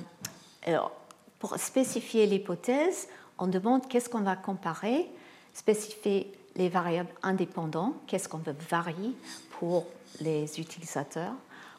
[0.63, 0.91] alors,
[1.39, 3.08] pour spécifier l'hypothèse,
[3.39, 5.10] on demande qu'est-ce qu'on va comparer,
[5.56, 9.15] spécifier les variables indépendantes, qu'est-ce qu'on veut varier
[9.58, 9.88] pour
[10.21, 11.34] les utilisateurs,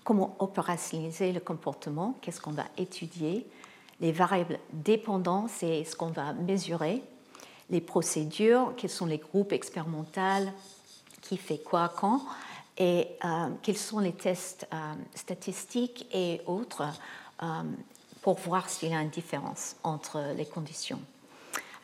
[0.08, 3.46] comment opérationnaliser le comportement, qu'est-ce qu'on va étudier,
[4.00, 7.02] les variables dépendantes, c'est ce qu'on va mesurer,
[7.68, 10.50] les procédures, quels sont les groupes expérimentaux,
[11.20, 12.22] qui fait quoi quand,
[12.78, 16.84] et euh, quels sont les tests euh, statistiques et autres
[17.42, 17.46] euh,
[18.22, 21.00] pour voir s'il y a une différence entre les conditions.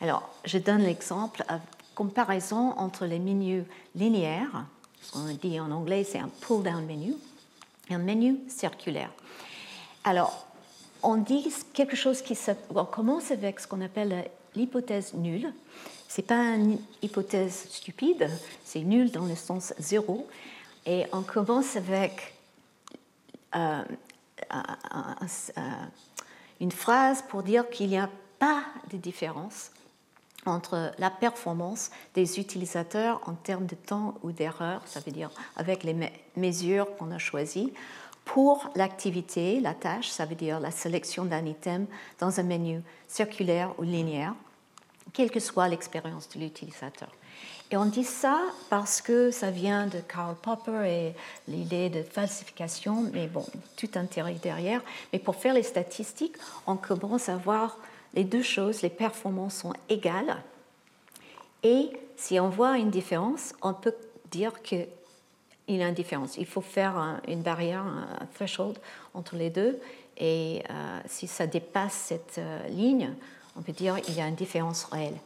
[0.01, 1.43] Alors, je donne l'exemple
[1.93, 4.65] comparaison entre les menus linéaires,
[5.03, 7.13] ce qu'on dit en anglais, c'est un pull-down menu,
[7.89, 9.11] un menu circulaire.
[10.03, 10.47] Alors,
[11.03, 12.37] on dit quelque chose qui
[12.73, 15.53] on commence avec ce qu'on appelle l'hypothèse nulle.
[16.07, 18.29] Ce n'est pas une hypothèse stupide,
[18.63, 20.27] c'est nul dans le sens zéro.
[20.85, 22.35] Et on commence avec
[23.55, 23.83] euh,
[26.59, 29.71] une phrase pour dire qu'il n'y a pas de différence
[30.45, 35.83] entre la performance des utilisateurs en termes de temps ou d'erreur, ça veut dire avec
[35.83, 35.95] les
[36.35, 37.73] mesures qu'on a choisies,
[38.25, 41.85] pour l'activité, la tâche, ça veut dire la sélection d'un item
[42.19, 44.33] dans un menu circulaire ou linéaire,
[45.13, 47.09] quelle que soit l'expérience de l'utilisateur.
[47.71, 51.15] Et on dit ça parce que ça vient de Karl Popper et
[51.47, 54.81] l'idée de falsification, mais bon, tout intérêt derrière.
[55.13, 56.35] Mais pour faire les statistiques,
[56.67, 57.77] on commence à voir
[58.15, 60.41] les deux choses, les performances sont égales.
[61.63, 63.95] Et si on voit une différence, on peut
[64.31, 64.87] dire qu'il
[65.67, 66.37] y a une différence.
[66.37, 68.77] Il faut faire une barrière, un threshold
[69.13, 69.79] entre les deux.
[70.17, 73.13] Et euh, si ça dépasse cette euh, ligne,
[73.57, 75.17] on peut dire qu'il y a une différence réelle.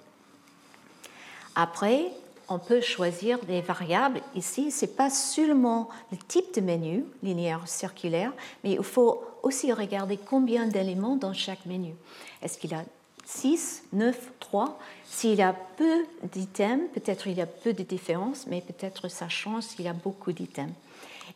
[1.56, 2.06] Après,
[2.50, 4.22] on peut choisir des variables.
[4.36, 8.34] Ici, ce n'est pas seulement le type de menu, linéaire ou circulaire,
[8.64, 11.94] mais il faut aussi regarder combien d'éléments dans chaque menu.
[12.42, 12.84] Est-ce qu'il a
[13.26, 19.08] 6, 9, 3 S'il a peu d'items, peut-être il a peu de différences, mais peut-être
[19.08, 20.74] ça change s'il a beaucoup d'items.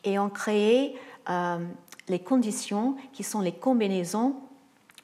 [0.04, 0.96] Et on crée
[1.30, 1.60] euh,
[2.10, 4.36] les conditions qui sont les combinaisons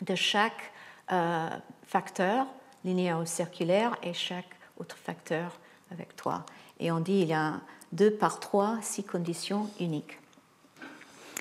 [0.02, 0.72] de chaque
[1.12, 1.48] euh,
[1.86, 2.48] facteur,
[2.84, 5.60] linéaire ou circulaire, et chaque autre facteur
[5.92, 6.46] avec 3.
[6.80, 7.60] Et on dit il y a
[7.94, 10.20] 2 par 3, 6 conditions uniques.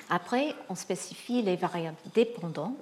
[0.09, 2.75] Après, on spécifie les variables dépendantes,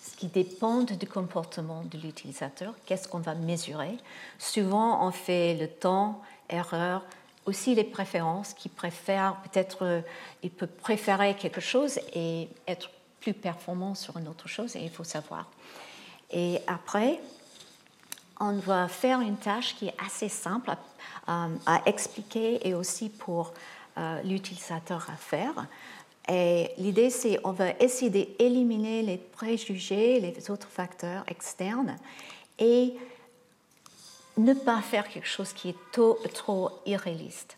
[0.00, 3.96] ce qui dépendent du comportement de l'utilisateur, qu'est-ce qu'on va mesurer.
[4.38, 7.04] Souvent, on fait le temps, erreur,
[7.46, 10.00] aussi les préférences, qui préfèrent peut-être, euh,
[10.42, 14.90] il peut préférer quelque chose et être plus performant sur une autre chose, et il
[14.90, 15.50] faut savoir.
[16.30, 17.20] Et après,
[18.38, 20.70] on va faire une tâche qui est assez simple
[21.86, 23.52] expliquer et aussi pour
[23.98, 25.66] euh, l'utilisateur à faire.
[26.28, 31.96] Et l'idée, c'est on va essayer d'éliminer les préjugés, les autres facteurs externes
[32.60, 32.94] et
[34.36, 37.56] ne pas faire quelque chose qui est trop, irréaliste.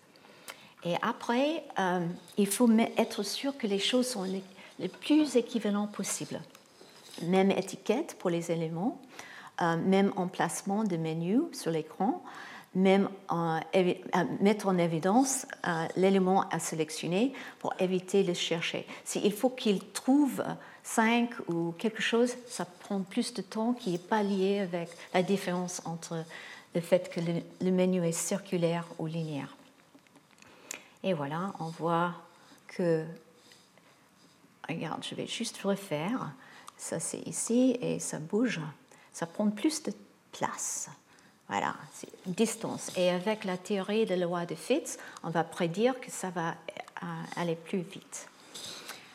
[0.85, 2.07] Et après, euh,
[2.39, 6.41] il faut être sûr que les choses sont les, plus équivalentes possibles.
[7.23, 8.99] Même étiquette pour les éléments,
[9.61, 12.23] euh, même emplacement de menu sur l'écran,
[12.75, 13.09] même
[14.41, 18.87] mettre en évidence euh, l'élément à sélectionner pour éviter de chercher.
[19.05, 20.45] S'il faut qu'il trouve
[20.85, 25.23] cinq ou quelque chose, ça prend plus de temps qui n'est pas lié avec la
[25.23, 26.25] différence entre
[26.75, 29.57] le fait que le, menu est circulaire ou linéaire.
[31.03, 32.15] Et voilà, on voit
[32.69, 33.05] que,
[34.69, 36.31] regarde, je vais juste refaire,
[36.77, 38.61] ça c'est ici et ça bouge
[39.13, 39.93] ça prend plus de
[40.33, 40.89] place.
[41.51, 42.93] Voilà, c'est une distance.
[42.97, 46.51] Et avec la théorie de la loi de Fitts, on va prédire que ça va
[46.51, 48.29] euh, aller plus vite.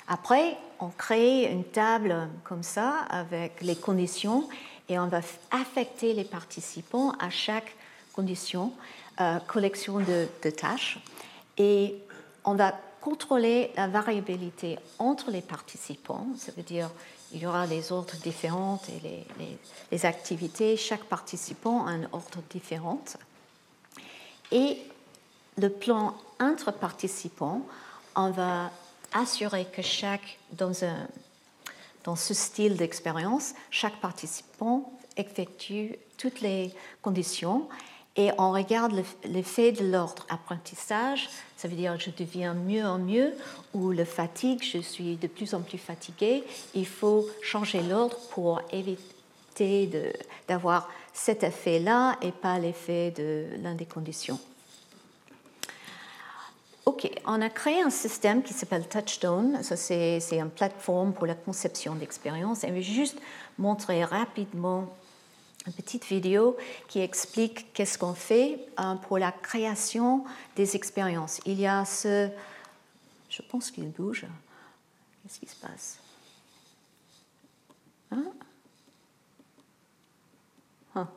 [0.09, 4.49] Après, on crée une table comme ça avec les conditions
[4.89, 7.73] et on va affecter les participants à chaque
[8.11, 8.73] condition,
[9.21, 10.99] euh, collection de, de, tâches.
[11.57, 11.95] Et
[12.43, 16.89] on va contrôler la variabilité entre les participants, ça veut dire
[17.31, 19.25] il y aura les ordres différents et
[19.91, 20.77] les, activités.
[20.77, 23.01] Chaque participant a un ordre différent.
[24.51, 24.79] Et
[25.57, 27.61] le plan entre participants,
[28.15, 28.71] on va
[29.13, 31.07] assurer que chaque, dans, un,
[32.03, 37.67] dans ce style d'expérience, chaque participant effectue toutes les conditions
[38.17, 38.93] et on regarde
[39.25, 43.33] l'effet de l'ordre apprentissage, ça veut dire je deviens mieux en mieux,
[43.73, 46.43] ou le fatigue, je suis de plus en plus fatigué.
[46.73, 49.89] Il faut changer l'ordre pour éviter
[50.47, 54.39] d'avoir cet effet-là et pas l'effet de l'une des conditions.
[56.85, 59.59] OK, on a créé un système qui s'appelle Touchstone.
[59.63, 62.61] C'est une plateforme pour la conception d'expérience.
[62.61, 63.17] Je vais juste
[63.57, 64.87] montrer rapidement
[65.67, 70.23] une petite vidéo qui explique qu'est-ce qu'on fait euh, pour la création
[70.55, 71.41] des expériences.
[71.45, 72.29] Il y a ce...
[73.29, 74.25] Je pense qu'il bouge.
[75.23, 75.97] Qu'est-ce qui se passe?
[78.11, 78.25] Hein?
[80.93, 81.09] Hein?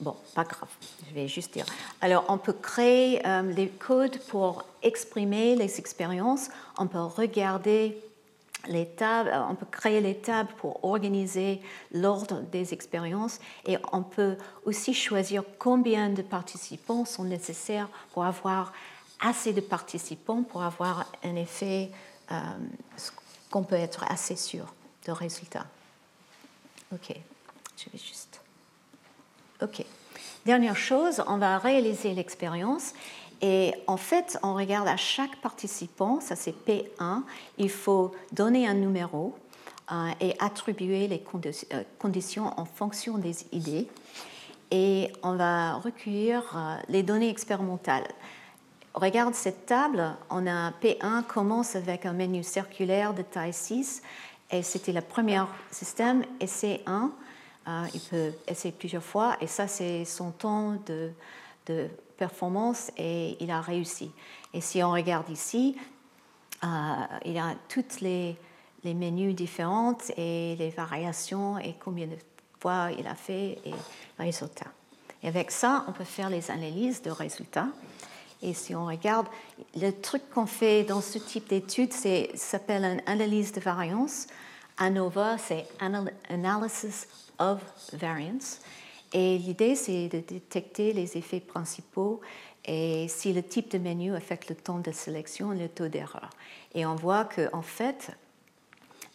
[0.00, 0.68] Bon, pas grave,
[1.08, 1.66] je vais juste dire.
[2.00, 6.48] Alors, on peut créer euh, les codes pour exprimer les expériences.
[6.76, 8.00] On peut regarder
[8.66, 11.60] les tables, on peut créer les tables pour organiser
[11.92, 18.72] l'ordre des expériences et on peut aussi choisir combien de participants sont nécessaires pour avoir
[19.20, 21.90] assez de participants pour avoir un effet
[22.30, 22.36] euh,
[23.50, 24.66] qu'on peut être assez sûr
[25.06, 25.66] de résultat.
[26.92, 27.14] Ok,
[27.76, 28.40] je vais juste.
[29.62, 29.84] Ok.
[30.46, 32.94] Dernière chose, on va réaliser l'expérience
[33.40, 37.22] et en fait, on regarde à chaque participant, ça c'est P1,
[37.56, 39.36] il faut donner un numéro
[39.92, 41.22] euh, et attribuer les
[41.72, 43.86] euh, conditions en fonction des idées.
[44.70, 48.08] Et on va recueillir euh, les données expérimentales.
[48.94, 54.02] Regarde cette table, on a P1 commence avec un menu circulaire de taille 6
[54.50, 57.10] et c'était le premier système et C1,
[57.94, 61.12] il peut essayer plusieurs fois et ça c'est son temps de,
[61.66, 61.88] de
[62.18, 64.10] performance et il a réussi.
[64.52, 65.76] Et si on regarde ici,
[66.64, 66.66] euh,
[67.24, 68.36] il a toutes les,
[68.84, 72.16] menus différentes et les variations et combien de
[72.58, 74.66] fois il a fait et le résultat.
[75.22, 77.68] Et avec ça, on peut faire les analyses de résultats.
[78.40, 79.26] Et si on regarde,
[79.76, 84.26] le truc qu'on fait dans ce type d'étude s'appelle une analyse de variance.
[84.78, 85.66] ANOVA, c'est
[86.30, 87.60] Analysis of
[87.92, 88.60] Variance.
[89.12, 92.20] Et l'idée, c'est de détecter les effets principaux
[92.64, 96.28] et si le type de menu affecte le temps de sélection et le taux d'erreur.
[96.74, 98.10] Et on voit qu'en en fait,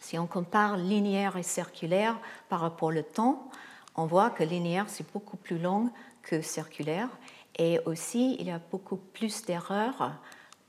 [0.00, 3.48] si on compare linéaire et circulaire par rapport au temps,
[3.94, 5.90] on voit que linéaire, c'est beaucoup plus long
[6.22, 7.08] que circulaire.
[7.56, 10.12] Et aussi, il y a beaucoup plus d'erreurs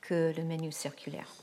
[0.01, 1.33] que le menu circulaire.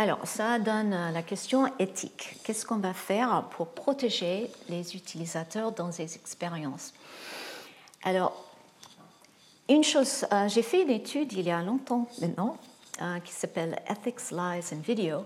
[0.00, 2.36] Alors, ça donne la question éthique.
[2.44, 6.94] Qu'est-ce qu'on va faire pour protéger les utilisateurs dans ces expériences?
[8.04, 8.44] Alors,
[9.68, 12.56] une chose, euh, j'ai fait une étude il y a longtemps maintenant
[13.02, 15.24] euh, qui s'appelle Ethics, Lies and Video.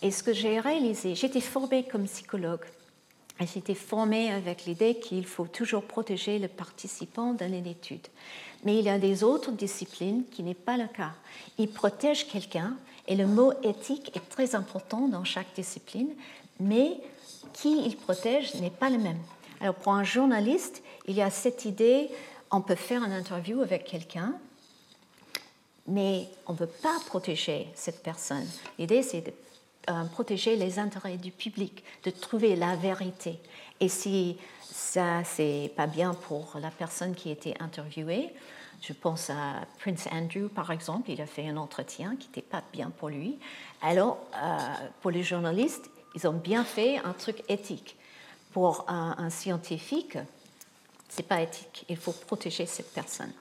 [0.00, 2.64] Et ce que j'ai réalisé, j'étais formée comme psychologue.
[3.40, 8.06] J'étais formée avec l'idée qu'il faut toujours protéger le participant dans une étude.
[8.64, 11.10] Mais il y a des autres disciplines qui n'est pas le cas.
[11.58, 12.76] Ils protègent quelqu'un
[13.08, 16.10] et le mot éthique est très important dans chaque discipline,
[16.60, 16.98] mais
[17.52, 19.18] qui il protège n'est pas le même.
[19.60, 22.10] Alors pour un journaliste, il y a cette idée,
[22.50, 24.34] on peut faire une interview avec quelqu'un,
[25.86, 28.46] mais on ne veut pas protéger cette personne.
[28.78, 29.32] L'idée, c'est de
[29.88, 33.38] euh, protéger les intérêts du public, de trouver la vérité.
[33.78, 38.34] Et si ça, c'est pas bien pour la personne qui a été interviewée,
[38.82, 42.62] je pense à Prince Andrew, par exemple, il a fait un entretien qui n'était pas
[42.72, 43.38] bien pour lui.
[43.82, 44.58] Alors, euh,
[45.00, 47.96] pour les journalistes, ils ont bien fait un truc éthique.
[48.52, 50.16] Pour un, scientifique,
[51.08, 51.84] c'est pas éthique.
[51.88, 53.32] Il faut protéger cette personne.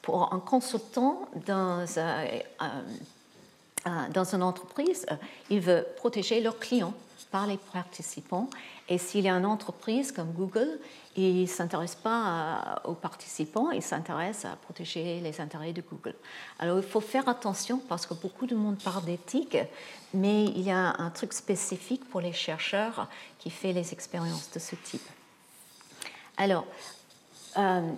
[0.00, 5.04] Pour un consultant dans, euh, euh, dans une entreprise,
[5.50, 6.94] il veut protéger leurs clients
[7.24, 8.48] par les participants.
[8.88, 10.78] Et s'il y a une entreprise comme Google,
[11.16, 16.14] il ne s'intéresse pas aux participants, il s'intéresse à protéger les intérêts de Google.
[16.58, 19.56] Alors il faut faire attention parce que beaucoup de monde parle d'éthique,
[20.12, 23.08] mais il y a un truc spécifique pour les chercheurs
[23.38, 25.08] qui fait les expériences de ce type.
[26.36, 26.66] Alors,
[27.56, 27.92] euh,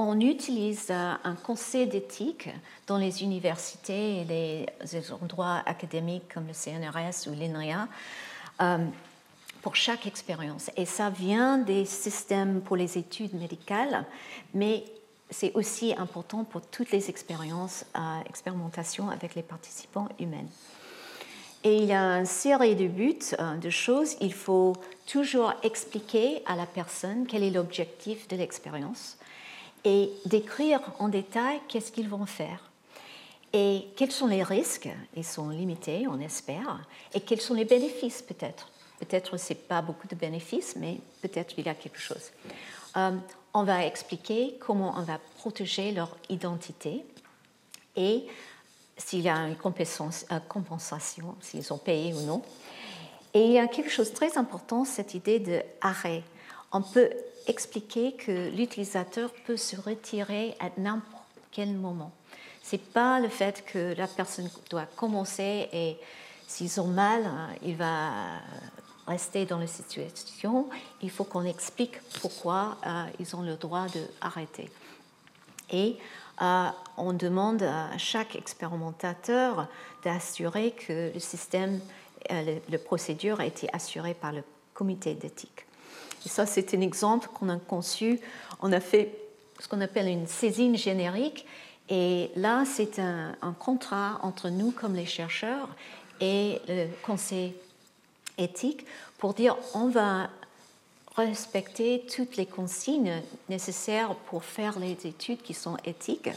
[0.00, 2.48] on utilise un conseil d'éthique
[2.86, 7.88] dans les universités et les endroits académiques comme le CNRS ou l'INRIA
[8.60, 8.78] euh,
[9.60, 10.70] pour chaque expérience.
[10.76, 14.04] Et ça vient des systèmes pour les études médicales,
[14.54, 14.84] mais
[15.30, 20.46] c'est aussi important pour toutes les expériences, euh, expérimentations avec les participants humains.
[21.64, 24.16] Et il y a une série de buts, euh, de choses.
[24.20, 24.74] Il faut
[25.06, 29.17] toujours expliquer à la personne quel est l'objectif de l'expérience
[29.84, 32.70] et décrire en détail qu'est-ce qu'ils vont faire.
[33.52, 36.80] Et quels sont les risques Ils sont limités, on espère.
[37.14, 38.68] Et quels sont les bénéfices peut-être
[38.98, 42.32] Peut-être ce n'est pas beaucoup de bénéfices, mais peut-être il y a quelque chose.
[42.96, 43.12] Euh,
[43.54, 47.04] on va expliquer comment on va protéger leur identité
[47.96, 48.26] et
[48.96, 52.42] s'il y a une compensation, s'ils ont payé ou non.
[53.34, 56.22] Et il y a quelque chose de très important, cette idée d'arrêt.
[56.72, 57.10] On peut
[57.48, 62.12] expliquer que l'utilisateur peut se retirer à n'importe quel moment.
[62.62, 65.96] Ce n'est pas le fait que la personne doit commencer et
[66.46, 68.10] s'ils ont mal, hein, il va
[69.06, 70.68] rester dans la situation.
[71.02, 74.70] Il faut qu'on explique pourquoi euh, ils ont le droit d'arrêter.
[75.70, 75.96] Et
[76.42, 79.66] euh, on demande à chaque expérimentateur
[80.04, 81.80] d'assurer que le système,
[82.30, 84.44] euh, le, procédure a été assuré par le
[84.74, 85.67] comité d'éthique.
[86.28, 88.20] Ça, c'est un exemple qu'on a conçu.
[88.60, 89.12] On a fait
[89.58, 91.46] ce qu'on appelle une saisine générique.
[91.88, 95.68] Et là, c'est un, contrat entre nous, comme les chercheurs,
[96.20, 97.54] et le conseil
[98.36, 98.84] éthique,
[99.18, 100.28] pour dire on va
[101.16, 106.30] respecter toutes les consignes nécessaires pour faire les études qui sont éthiques.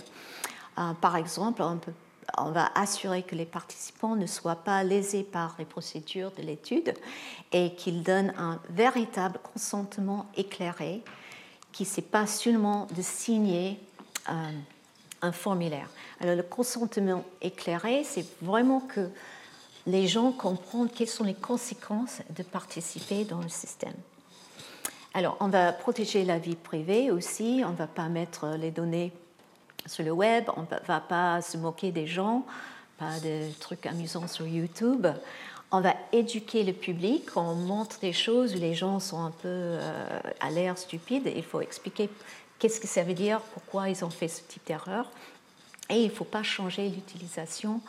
[0.77, 1.79] Euh, par exemple, on,
[2.37, 6.93] on, va assurer que les participants ne soient pas lésés par les procédures de l'étude
[7.51, 11.01] et qu'ils donnent un véritable consentement éclairé,
[11.71, 13.79] qui n'est pas seulement de signer
[14.29, 14.51] euh,
[15.21, 15.89] un formulaire.
[16.19, 19.09] Alors le consentement éclairé, c'est vraiment que
[19.87, 23.95] les gens comprennent quelles sont les conséquences de participer dans le système.
[25.13, 29.11] Alors, on va protéger la vie privée aussi, on ne va pas mettre les données
[29.85, 32.45] sur le web, on ne va pas se moquer des gens,
[32.97, 35.07] pas de trucs amusants sur YouTube.
[35.71, 39.47] On va éduquer le public, on montre des choses où les gens sont un peu
[39.47, 41.31] euh, à l'air stupides.
[41.33, 42.09] Il faut expliquer
[42.59, 45.09] qu'est-ce que ça veut dire, pourquoi ils ont fait ce type d'erreur.
[45.89, 47.81] Et il ne faut pas changer l'utilisation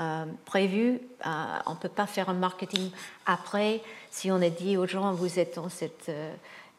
[0.00, 1.00] euh, prévue.
[1.26, 2.90] Euh, on ne peut pas faire un marketing
[3.26, 6.10] après si on a dit aux gens, vous êtes dans cette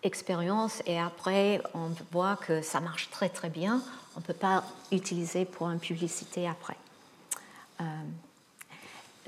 [0.03, 3.81] expérience et après on voit que ça marche très très bien,
[4.15, 6.77] on ne peut pas utiliser pour une publicité après.
[7.81, 7.83] Euh,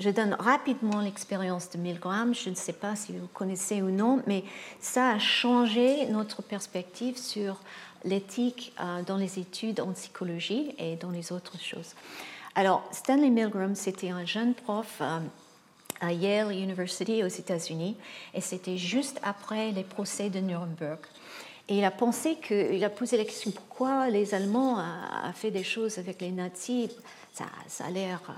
[0.00, 4.22] je donne rapidement l'expérience de Milgram, je ne sais pas si vous connaissez ou non,
[4.26, 4.44] mais
[4.80, 7.60] ça a changé notre perspective sur
[8.04, 11.94] l'éthique euh, dans les études en psychologie et dans les autres choses.
[12.56, 15.00] Alors, Stanley Milgram, c'était un jeune prof.
[16.02, 17.96] Euh, à Yale University aux États-Unis,
[18.34, 20.98] et c'était juste après les procès de Nuremberg.
[21.68, 25.64] Et il a pensé qu'il a posé la question pourquoi les Allemands ont fait des
[25.64, 26.90] choses avec les nazis?
[27.32, 28.20] Ça, ça a l'air.
[28.28, 28.32] Euh,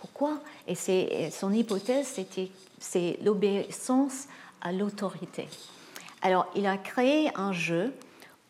[0.00, 0.40] pourquoi?
[0.66, 4.26] Et son hypothèse, c'était c'est l'obéissance
[4.60, 5.48] à l'autorité.
[6.20, 7.94] Alors, il a créé un jeu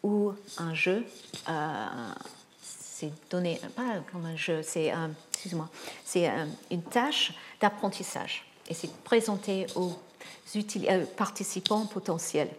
[0.03, 1.05] où un jeu,
[1.49, 1.87] euh,
[2.61, 4.93] c'est donné, pas comme un jeu, c'est,
[5.33, 5.68] excuse-moi,
[6.05, 6.30] c'est
[6.70, 8.45] une tâche d'apprentissage.
[8.69, 9.93] Et c'est présenté aux
[10.57, 12.51] euh, participants potentiels.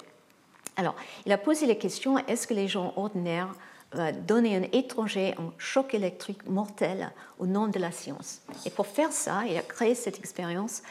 [0.75, 0.95] Alors,
[1.27, 3.53] il a posé la question est-ce que les gens ordinaires
[3.91, 8.41] vont donner un étranger un choc électrique mortel au nom de la science?
[8.65, 10.81] Et pour faire ça, il a créé cette expérience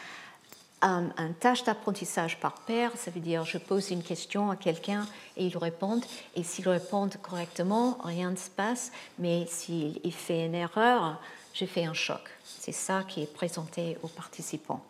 [0.83, 5.05] un, tâche d'apprentissage par paire, ça veut dire je pose une question à quelqu'un
[5.37, 6.01] et il répond,
[6.35, 11.21] et s'il répond correctement, rien ne se passe, mais s'il fait une erreur,
[11.53, 12.21] je fais un choc.
[12.43, 14.83] C'est ça qui est présenté aux participants.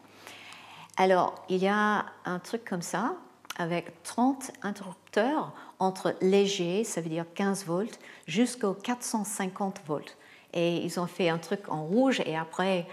[0.97, 3.15] Alors, il y a un truc comme ça,
[3.57, 10.15] avec 30 interrupteurs entre léger, ça veut dire 15 volts, jusqu'aux 450 volts.
[10.53, 12.87] Et ils ont fait un truc en rouge et après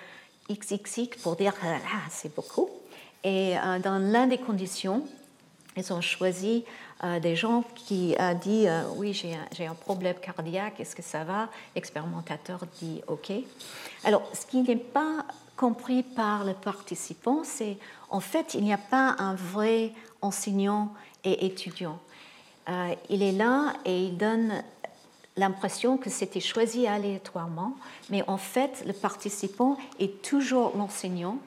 [0.51, 2.69] XXX pour dire ah, c'est beaucoup.
[3.23, 5.05] Et euh, dans l'un des conditions,
[5.81, 6.65] ils ont choisi
[7.03, 11.03] euh, des gens qui ont dit euh, oui j'ai un, un, problème cardiaque, est-ce que
[11.03, 11.49] ça va?
[11.75, 13.33] L'expérimentateur dit ok.
[14.05, 15.25] Alors ce qui n'est pas
[15.57, 17.77] compris par les participants, c'est
[18.11, 20.93] en fait il n'y a pas un vrai enseignant
[21.25, 21.99] et étudiant.
[22.69, 24.63] Euh, il est là et il donne
[25.37, 27.75] l'impression que c'était choisi aléatoirement,
[28.11, 31.39] mais en fait le participant est toujours l'enseignant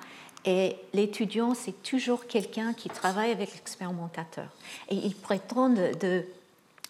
[0.46, 4.48] et l'étudiant, c'est toujours quelqu'un qui travaille avec l'expérimentateur.
[4.89, 6.26] Et ils prétendent de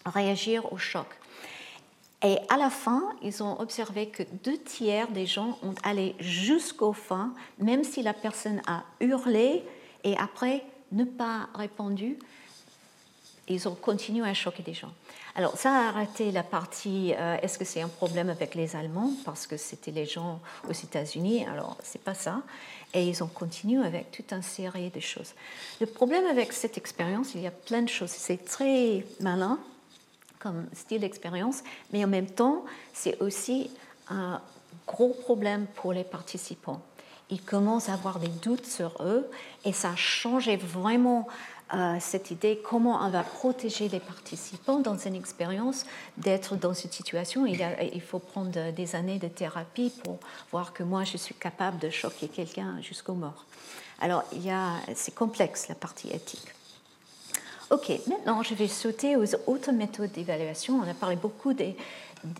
[0.06, 1.06] réagir au choc.
[2.24, 6.92] Et à la fin, ils ont observé que deux tiers des gens ont allé jusqu'au
[6.92, 9.62] fin, même si la personne a hurlé
[10.04, 12.18] et après ne pas répondu.
[13.48, 14.92] Ils ont continué à choquer des gens.
[15.36, 19.10] Alors, ça a arrêté la partie euh, est-ce que c'est un problème avec les Allemands
[19.24, 22.42] Parce que c'était les gens aux États-Unis, alors c'est pas ça.
[22.92, 25.34] Et ils ont continué avec toute une série de choses.
[25.80, 28.10] Le problème avec cette expérience, il y a plein de choses.
[28.10, 29.58] C'est très malin
[30.38, 33.70] comme style d'expérience, mais en même temps, c'est aussi
[34.08, 34.40] un
[34.86, 36.82] gros problème pour les participants.
[37.30, 39.28] Ils commencent à avoir des doutes sur eux
[39.64, 41.26] et ça a changé vraiment
[41.98, 45.84] cette idée comment on va protéger les participants dans une expérience
[46.16, 47.46] d'être dans cette situation.
[47.46, 50.18] Il, faut prendre des années de thérapie pour
[50.52, 53.44] voir que moi je suis capable de choquer quelqu'un jusqu'au mort.
[54.00, 56.54] Alors il y a, c'est complexe la partie éthique.
[57.70, 60.80] Ok, maintenant je vais sauter aux autres méthodes d'évaluation.
[60.84, 61.54] On a parlé beaucoup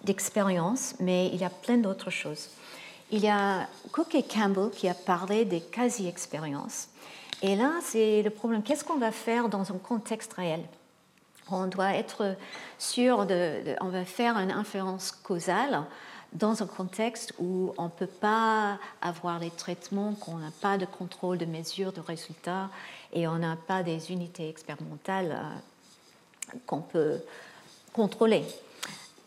[0.04, 2.50] d'expériences, mais il y a plein d'autres choses.
[3.10, 6.88] Il y a Cook et Campbell qui a parlé des quasi-expériences.
[7.44, 8.62] Et là, c'est le problème.
[8.62, 10.62] Qu'est-ce qu'on va faire dans un contexte réel?
[11.50, 12.36] On doit être
[12.78, 15.82] sûr de, On va faire une inférence causale
[16.32, 20.86] dans un contexte où on ne peut pas avoir les traitements, qu'on n'a pas de
[20.86, 22.70] contrôle de mesure de résultats
[23.12, 27.20] et on n'a pas des unités expérimentales euh, qu'on peut
[27.92, 28.42] contrôler.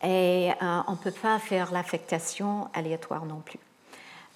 [0.01, 3.59] Et euh, on ne peut pas faire l'affectation aléatoire non plus.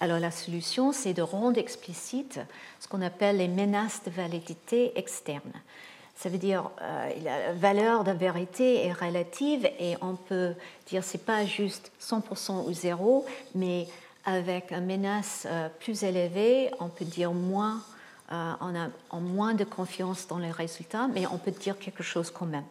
[0.02, 2.40] Alors la solution, c'est de rendre explicite
[2.80, 5.52] ce qu'on appelle les menaces de validité externe.
[6.16, 10.54] Ça veut dire euh, la valeur de vérité est relative et on peut
[10.88, 13.24] dire c'est pas juste 100% ou zéro,
[13.54, 13.86] mais
[14.24, 17.80] avec une menace euh, plus élevée, on peut dire moins,
[18.32, 22.32] euh, on a moins de confiance dans les résultats, mais on peut dire quelque chose
[22.32, 22.64] quand même.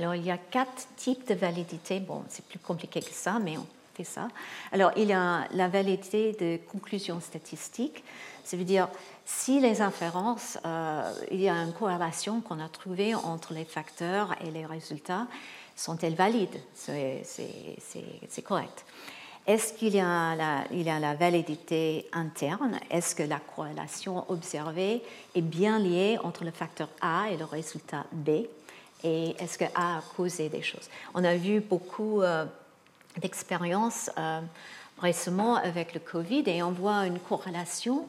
[0.00, 2.00] Alors il y a quatre types de validité.
[2.00, 3.66] Bon, c'est plus compliqué que ça, mais on
[4.72, 8.02] Alors, il y a la validité de conclusions statistiques.
[8.44, 8.88] Ça veut dire,
[9.24, 14.34] si les inférences, euh, il y a une corrélation qu'on a trouvée entre les facteurs
[14.44, 15.26] et les résultats,
[15.76, 16.60] sont-elles valides?
[16.74, 18.84] C'est correct.
[19.46, 22.78] Est-ce qu'il y, a la, il y a la validité interne?
[22.90, 25.02] Est-ce que la corrélation observée
[25.34, 28.46] est bien liée entre le facteur A et le résultat B?
[29.02, 30.88] Et est-ce que A a causé des choses?
[31.12, 32.44] On a vu beaucoup euh,
[33.20, 34.40] d'expérience euh,
[34.98, 38.06] récemment avec le Covid et on voit une corrélation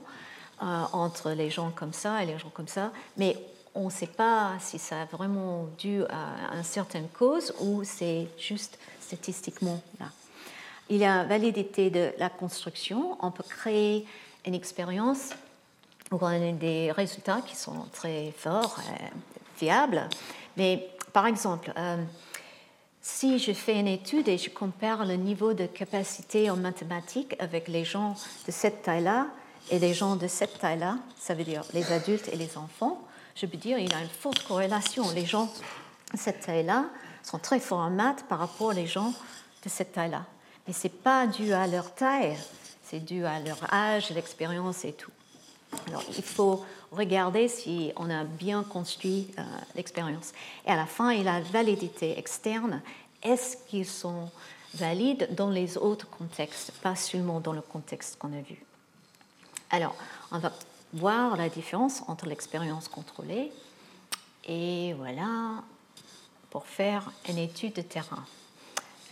[0.62, 3.38] euh, entre les gens comme ça et les gens comme ça, mais
[3.76, 8.28] on ne sait pas si ça a vraiment dû à une certaine cause ou c'est
[8.38, 10.06] juste statistiquement là.
[10.89, 13.18] Il y a validité de la construction.
[13.22, 14.06] On peut créer
[14.45, 15.30] une expérience
[16.12, 19.08] où on a des résultats qui sont très forts, euh,
[19.56, 20.08] fiables.
[20.58, 21.72] Mais par exemple,
[23.06, 27.68] si je fais une étude et je compare le niveau de capacité en mathématiques avec
[27.68, 28.16] les gens
[28.47, 29.28] de cette taille-là
[29.70, 33.45] et les gens de cette taille-là, ça veut dire les adultes et les enfants, je
[33.45, 35.04] peux dire qu'il y a une forte corrélation.
[35.12, 35.51] Les gens
[36.14, 36.86] de cette taille-là
[37.24, 39.14] sont très forts en maths par rapport aux gens
[39.64, 40.26] de cette taille-là.
[40.66, 42.38] Mais ce n'est pas dû à leur taille,
[42.86, 45.12] c'est dû à leur âge, l'expérience et tout.
[45.88, 49.43] Alors, il faut regarder si on a bien construit euh,
[49.76, 50.32] l'expérience.
[50.65, 52.82] Et à la fin, il a la validité externe.
[53.21, 54.30] Est-ce qu'ils sont
[54.76, 58.63] valides dans les autres contextes, pas seulement dans le contexte qu'on a vu?
[59.69, 59.95] Alors,
[60.32, 60.51] on va
[60.93, 63.51] voir la différence entre l'expérience contrôlée
[64.45, 65.63] et voilà,
[66.49, 68.24] pour faire une étude de terrain.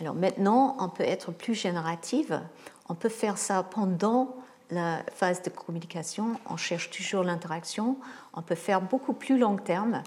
[0.00, 2.40] Alors maintenant, on peut être plus générative.
[2.88, 4.36] On peut faire ça pendant
[4.72, 7.96] la phase de communication, on cherche toujours l'interaction,
[8.32, 10.02] on peut faire beaucoup plus long terme,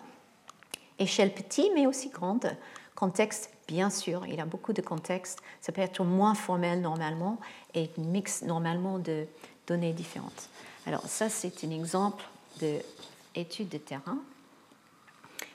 [1.00, 2.52] échelle petite mais aussi grande,
[2.96, 7.40] contexte bien sûr, il y a beaucoup de contextes, ça peut être moins formel normalement
[7.74, 9.26] et mix normalement de
[9.68, 10.50] données différentes.
[10.88, 12.24] Alors ça c'est un exemple
[12.60, 14.18] d'étude de terrain.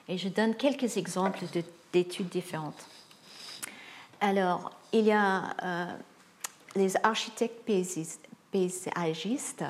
[0.09, 1.45] Et je donne quelques exemples
[1.93, 2.85] d'études différentes.
[4.21, 5.87] Alors, il y a euh,
[6.75, 7.65] les architectes
[8.51, 9.65] paysagiste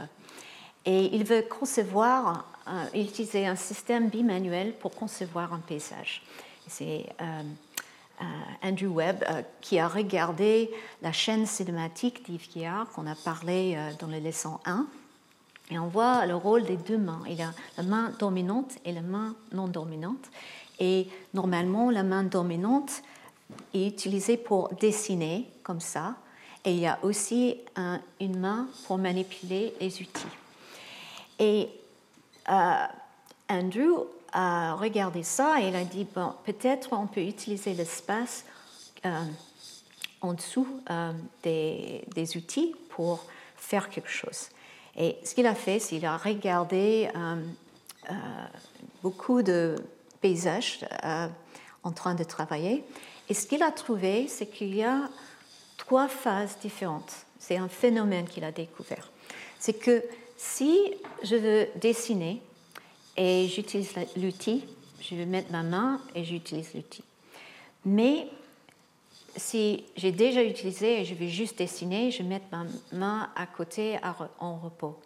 [0.85, 6.23] et il veut concevoir, euh, utiliser un système bimanuel pour concevoir un paysage.
[6.67, 7.43] C'est euh,
[8.23, 8.25] euh,
[8.63, 9.25] Andrew Webb
[9.61, 10.71] qui a regardé
[11.03, 14.87] la chaîne cinématique d'Yves Guillard qu'on a parlé dans le leçon 1
[15.71, 17.23] et on voit le rôle des deux mains.
[17.29, 20.31] Il a la main dominante et la main non dominante.
[20.79, 23.03] Et normalement, la main dominante
[23.75, 26.17] est utilisée pour dessiner comme ça,
[26.65, 27.57] et il y a aussi
[28.21, 30.27] une main pour manipuler les outils.
[31.39, 31.71] Et
[32.51, 32.87] euh,
[33.49, 38.45] Andrew a regardé ça et il a dit, bon, peut-être on peut utiliser l'espace
[39.07, 39.25] euh,
[40.21, 43.25] en dessous euh, des, des, outils pour
[43.57, 44.51] faire quelque chose.
[44.97, 47.09] Et ce qu'il a fait, c'est qu'il a regardé
[49.03, 49.77] beaucoup de
[50.21, 50.81] paysage
[51.85, 52.85] en train de travailler.
[53.29, 55.09] Et ce qu'il a trouvé, c'est qu'il y a
[55.91, 57.27] trois phases différentes.
[57.41, 59.11] C'est un phénomène qu'il a découvert.
[59.59, 60.05] C'est que
[60.37, 60.79] si
[61.25, 62.41] je veux dessiner
[63.17, 64.65] et j'utilise l'outil,
[65.01, 67.03] je vais mettre ma main et j'utilise l'outil.
[67.85, 68.29] Mais
[69.37, 73.47] si j'ai déjà utilisé et je vais juste dessiner, je vais mettre ma main à
[73.47, 73.99] côté
[74.39, 74.97] en repos.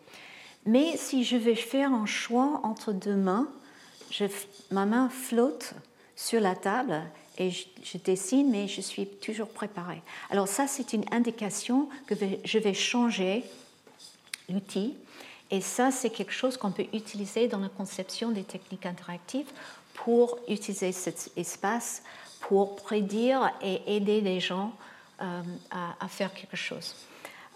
[0.66, 3.48] Mais si je vais faire un choix entre deux mains,
[4.70, 5.72] ma main flotte
[6.14, 7.00] sur la table
[7.38, 10.02] et je, dessine, mais je suis toujours préparée.
[10.30, 12.14] Alors ça, c'est une indication que
[12.44, 13.44] je vais changer
[14.48, 14.94] l'outil.
[15.50, 19.50] Et ça, c'est quelque chose qu'on peut utiliser dans la conception des techniques interactives
[19.94, 22.02] pour utiliser cet espace
[22.40, 24.72] pour prédire et aider les gens
[25.22, 26.94] euh, à, faire quelque chose.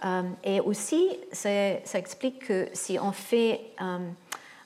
[0.05, 1.51] Euh, et aussi, ça,
[1.95, 3.99] explique que si on fait euh,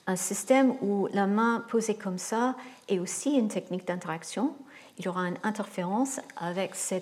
[0.07, 2.55] un système où la main posée comme ça
[2.89, 4.55] est aussi une technique d'interaction,
[5.03, 6.95] il y aura une interférence avec ce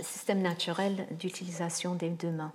[0.00, 2.52] système naturel d'utilisation des deux mains.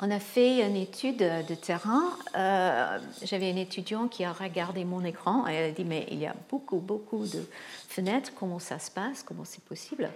[0.00, 2.02] On a fait une étude de terrain.
[2.36, 6.18] Euh, j'avais un étudiant qui a regardé mon écran et elle a dit Mais il
[6.18, 7.48] y a beaucoup, beaucoup de
[7.88, 10.10] fenêtres, comment ça se passe, comment c'est possible?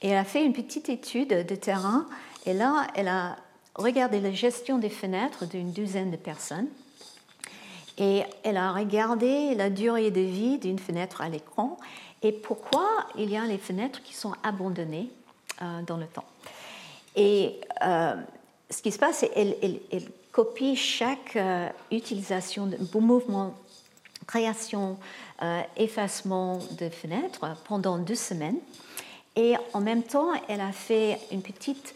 [0.00, 2.06] Et elle a fait une petite étude de terrain
[2.46, 3.36] et là, elle a
[3.74, 6.68] regardé la gestion des fenêtres d'une douzaine de personnes
[7.98, 11.76] et elle a regardé la durée de vie d'une fenêtre à l'écran
[12.24, 15.10] et pourquoi il y a les fenêtres qui sont abandonnées
[15.60, 16.24] euh, dans le temps?
[17.14, 18.14] Et euh,
[18.70, 19.78] ce qui se passe, c'est qu'elle
[20.32, 23.54] copie chaque euh, utilisation de mouvement,
[24.26, 24.98] création,
[25.76, 28.56] effacement de fenêtres pendant deux semaines.
[29.36, 31.94] Et en même temps, elle a fait une petite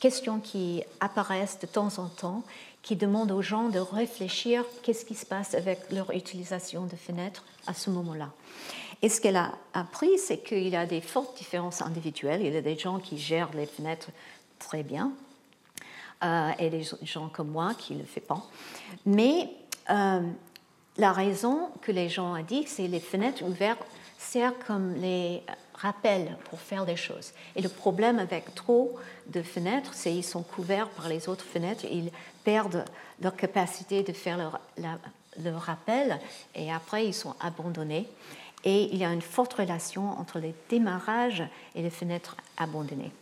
[0.00, 2.42] question qui apparaît de temps en temps,
[2.82, 7.44] qui demande aux gens de réfléchir qu'est-ce qui se passe avec leur utilisation de fenêtres
[7.66, 8.30] à ce moment-là.
[9.04, 12.40] Et ce qu'elle a appris, c'est qu'il y a des fortes différences individuelles.
[12.42, 14.08] Il y a des gens qui gèrent les fenêtres
[14.58, 15.12] très bien,
[16.24, 18.42] euh, et des gens comme moi qui ne le font pas.
[19.04, 19.50] Mais
[19.90, 20.22] euh,
[20.96, 23.84] la raison que les gens ont dit, c'est les fenêtres ouvertes
[24.16, 25.42] servent comme les
[25.74, 27.32] rappels pour faire des choses.
[27.56, 28.96] Et le problème avec trop
[29.26, 32.10] de fenêtres, c'est qu'ils sont couverts par les autres fenêtres, ils
[32.42, 32.86] perdent
[33.20, 34.60] leur capacité de faire leur,
[35.42, 36.18] leur rappel
[36.54, 38.08] et après ils sont abandonnés.
[38.64, 41.42] Et il y a une forte relation entre les démarrages
[41.74, 43.12] et les fenêtres abandonnées.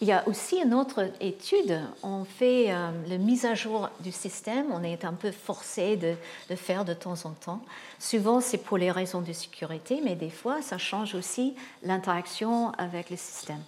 [0.00, 4.12] Il y a aussi une autre étude, on fait euh, la mise à jour du
[4.12, 6.14] système, on est un peu forcé de
[6.50, 7.62] le faire de temps en temps.
[7.98, 13.08] Souvent c'est pour les raisons de sécurité, mais des fois ça change aussi l'interaction avec
[13.08, 13.62] le système.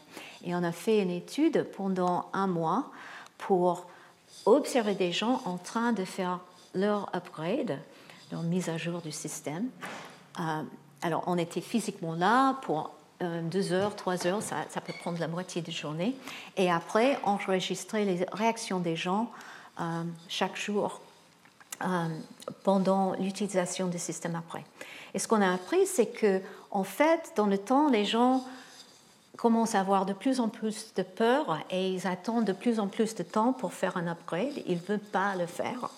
[0.44, 2.90] Et on a fait une étude pendant un mois
[3.38, 3.86] pour
[4.44, 6.40] observer des gens en train de faire
[6.74, 7.78] leur upgrade,
[8.30, 9.68] leur mise à jour du système.
[10.40, 10.62] Euh,
[11.02, 12.90] alors on était physiquement là pour
[13.22, 16.14] euh, deux heures, trois heures, ça, peut prendre la moitié de journée.
[16.56, 19.30] Et après, enregistrer les réactions des gens
[19.80, 21.00] euh, chaque jour
[22.62, 24.64] pendant l'utilisation du système après.
[25.12, 28.44] Et ce qu'on a appris, c'est que, en fait, dans le temps, les gens
[29.36, 32.88] commencent à avoir de plus en plus de peur et ils attendent de plus en
[32.88, 34.62] plus de temps pour faire un upgrade.
[34.66, 35.90] Ils ne veulent pas le faire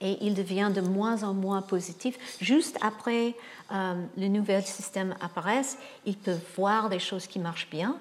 [0.00, 2.18] et il devient de moins en moins positif.
[2.40, 3.34] Juste après
[3.72, 7.96] euh, le nouvel système apparaisse, ils peuvent voir des choses qui marchent bien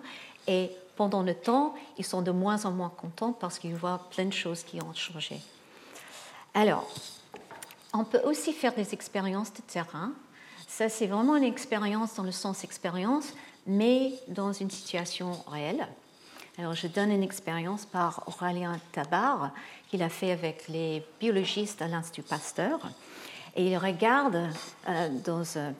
[0.48, 4.26] et pendant le temps, ils sont de moins en moins contents parce qu'ils voient plein
[4.26, 5.39] de choses qui ont changé.
[6.54, 6.89] Alors,
[7.93, 10.12] on peut aussi faire des expériences de terrain.
[10.68, 13.34] Ça, c'est vraiment une expérience dans le sens expérience,
[13.68, 15.88] mais dans une situation réelle.
[16.60, 19.51] Alors, je donne une expérience par Aurélien Tabar
[19.89, 22.80] qu'il a fait avec les biologistes à l'Institut Pasteur.
[23.55, 24.49] Et il regarde
[24.89, 25.72] euh, dans euh,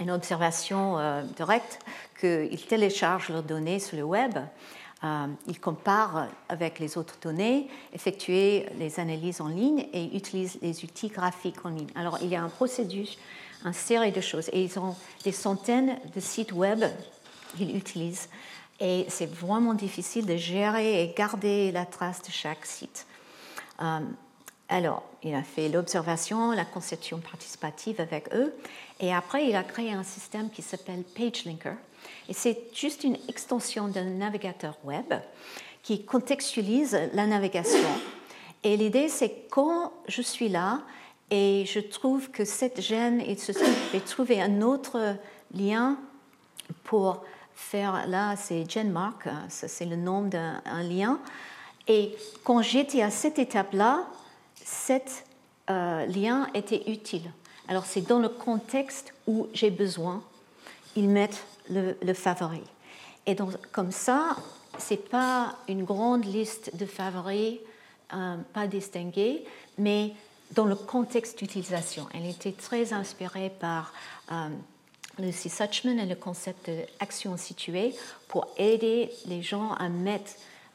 [0.00, 1.78] une observation euh, directe
[2.18, 4.36] qu'ils téléchargent leurs données sur le web.
[5.46, 11.10] ils comparent avec les autres données, effectuent les analyses en ligne et utilisent les outils
[11.10, 11.90] graphiques en ligne.
[11.94, 13.06] Alors, il y a un procédure,
[13.64, 14.48] une série de choses.
[14.52, 16.82] Et ils ont des centaines de sites web
[17.56, 18.28] qu'ils utilisent
[18.80, 23.06] et c'est vraiment difficile de gérer et garder la trace de chaque site.
[23.80, 24.00] Euh,
[24.68, 28.54] alors, il a fait l'observation, la conception participative avec eux,
[29.00, 31.76] et après, il a créé un système qui s'appelle PageLinker.
[32.28, 35.14] Et c'est juste une extension d'un navigateur web
[35.82, 37.88] qui contextualise la navigation.
[38.64, 40.80] Et l'idée, c'est quand je suis là
[41.30, 45.16] et je trouve que cette gêne ceci, je vais trouver un autre
[45.54, 45.96] lien
[46.82, 47.24] pour
[47.56, 51.18] faire là, c'est Genmark, hein, c'est le nom d'un lien.
[51.88, 54.06] Et quand j'étais à cette étape-là,
[54.54, 55.24] cette
[55.70, 57.30] euh, lien était utile.
[57.66, 60.22] Alors c'est dans le contexte où j'ai besoin,
[60.94, 62.62] ils mettent le, favori.
[63.24, 64.36] Et donc comme ça,
[64.78, 67.58] c'est pas une grande liste de favoris,
[68.12, 69.44] euh, pas distingués,
[69.78, 70.12] mais
[70.52, 72.06] dans le contexte d'utilisation.
[72.14, 73.92] Elle était très inspirée par
[74.30, 74.48] euh,
[75.18, 77.94] Lucy Suchman et le concept d'action située
[78.28, 80.32] pour aider les gens à mettre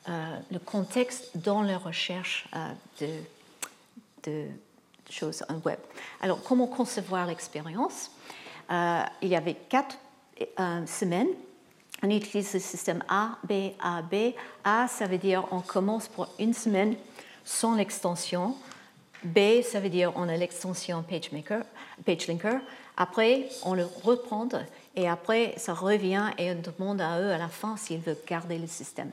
[0.09, 2.47] euh, le contexte dans leur recherche
[2.99, 3.07] de,
[4.23, 4.47] de,
[5.09, 5.79] choses en web.
[6.21, 8.11] Alors, comment concevoir l'expérience?
[8.69, 9.97] Il y avait quatre
[10.87, 11.27] semaines.
[12.03, 14.33] On utilise le système A, B, A, B.
[14.63, 16.95] A, ça veut dire on commence pour une semaine
[17.43, 18.55] sans l'extension.
[19.23, 21.63] B, ça veut dire on a l'extension PageMaker,
[22.05, 22.59] PageLinker.
[22.97, 24.47] Après, on le reprend
[24.95, 28.57] et après, ça revient et on demande à eux à la fin s'ils veulent garder
[28.57, 29.11] le système.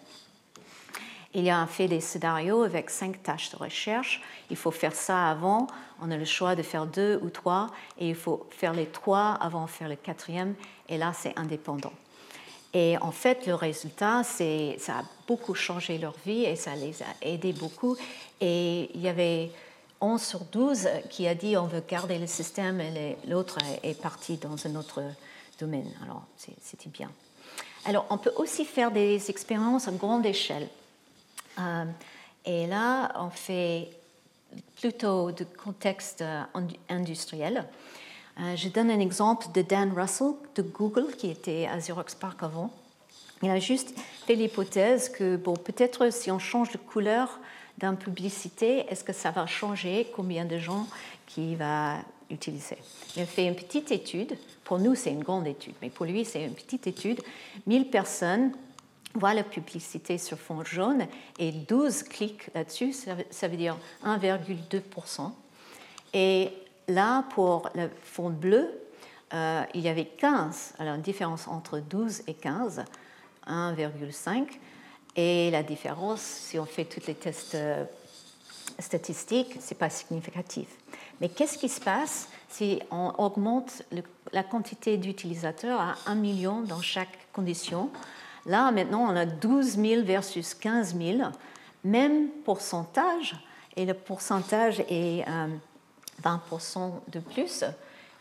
[1.34, 4.22] Il y a fait des scénarios avec cinq tâches de recherche.
[4.50, 5.66] Il faut faire ça avant.
[6.00, 7.68] On a le choix de faire deux ou trois
[7.98, 10.54] et il faut faire les trois avant de faire le quatrième.
[10.88, 11.92] Et là, c'est indépendant.
[12.72, 17.02] Et en fait, le résultat, c'est ça a beaucoup changé leur vie et ça les
[17.02, 17.96] a aidés beaucoup.
[18.40, 19.50] Et il y avait
[20.00, 24.36] 11 sur 12 qui a dit on veut garder le système et l'autre est parti
[24.36, 25.02] dans un autre
[25.58, 25.90] domaine.
[26.02, 27.10] Alors, c'était bien.
[27.84, 30.68] Alors, on peut aussi faire des expériences à grande échelle.
[31.58, 31.84] Euh,
[32.44, 33.90] et là, on fait
[34.80, 36.42] plutôt de contexte euh,
[36.88, 37.66] industriel.
[38.40, 42.42] Euh, je donne un exemple de Dan Russell de Google, qui était à Xerox Park
[42.42, 42.70] avant.
[43.42, 43.94] Il a juste
[44.26, 47.38] fait l'hypothèse que, bon, peut-être si on change de couleur
[47.78, 50.86] d'une publicité, est-ce que ça va changer combien de gens
[51.26, 51.96] qui va
[52.30, 52.76] utiliser?
[53.16, 54.36] Il a fait une petite étude.
[54.64, 57.20] Pour nous, c'est une grande étude, mais pour lui, c'est une petite étude.
[57.66, 58.52] 1000 personnes
[59.14, 61.06] voient la publicité sur fond jaune
[61.38, 65.32] et 12 clics là-dessus, ça veut dire 1,2%.
[66.14, 66.50] Et
[66.88, 68.68] là, pour le fond bleu,
[69.34, 72.84] euh, il y avait 15, alors une différence entre 12 et 15,
[73.46, 74.46] 1,5.
[75.20, 77.84] Et la différence, si on fait tous les tests euh,
[78.78, 80.68] statistiques, ce n'est pas significatif.
[81.20, 83.82] Mais qu'est-ce qui se passe si on augmente
[84.32, 87.90] la quantité d'utilisateurs à 1 million dans chaque condition?
[88.46, 91.18] Là, maintenant, on a 12 000 versus 15 000,
[91.82, 93.34] même pourcentage,
[93.74, 95.24] et le pourcentage est
[96.22, 97.64] 20% euh, de plus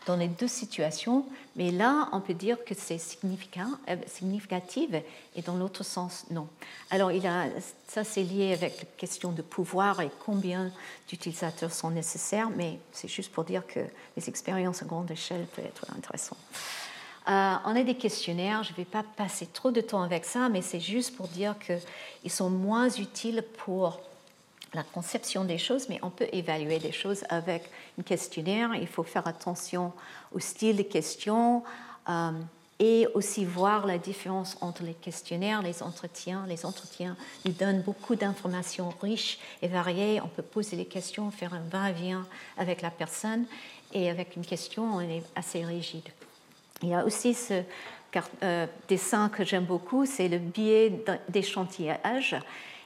[0.08, 4.90] dans les deux situations, mais là, on peut dire que c'est euh, significatif
[5.36, 6.48] et dans l'autre sens, non.
[6.90, 7.44] Alors, il a,
[7.86, 10.72] ça, c'est lié avec la question de pouvoir et combien
[11.08, 13.80] d'utilisateurs sont nécessaires, mais c'est juste pour dire que
[14.16, 16.38] les expériences à grande échelle peuvent être intéressantes.
[17.28, 20.48] Euh, on a des questionnaires, je ne vais pas passer trop de temps avec ça,
[20.48, 24.00] mais c'est juste pour dire qu'ils sont moins utiles pour
[24.74, 28.74] la conception des choses, mais on peut évaluer des choses avec un questionnaire.
[28.74, 29.92] Il faut faire attention
[30.32, 31.62] au style des questions
[32.08, 32.32] euh,
[32.78, 36.44] et aussi voir la différence entre les questionnaires, les entretiens.
[36.46, 40.20] Les entretiens nous donnent beaucoup d'informations riches et variées.
[40.20, 43.46] On peut poser les questions, faire un va-et-vient avec la personne,
[43.92, 46.08] et avec une question, on est assez rigide.
[46.82, 47.62] Il y a aussi ce
[48.42, 52.36] euh, dessin que j'aime beaucoup, c'est le biais d'échantillage.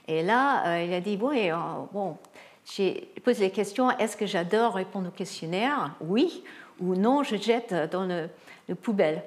[0.08, 1.52] Et là, euh, il a dit, bon, euh,
[1.92, 2.16] bon
[2.64, 6.44] j'ai posé les questions, est-ce que j'adore répondre aux questionnaires Oui
[6.80, 8.28] ou non, je jette dans le,
[8.76, 9.22] poubelle.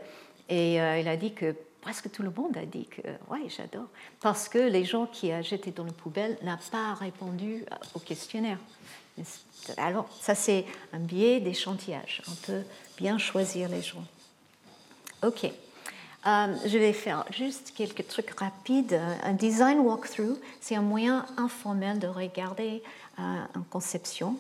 [0.50, 3.88] Et il a dit que presque tout le monde a dit que oui, j'adore.
[4.22, 8.58] Parce que les gens qui ont jeté dans le poubelle n'ont pas répondu au questionnaire.
[9.78, 12.22] Alors, ça, c'est un biais d'échantillage.
[12.30, 12.64] On peut
[12.98, 14.04] bien choisir les gens.
[15.24, 15.52] OK.
[16.28, 19.00] Euh, je vais faire juste quelques trucs rapides.
[19.24, 22.82] Un design walkthrough, c'est un moyen informel de regarder
[23.20, 23.22] euh,
[23.56, 24.36] une conception.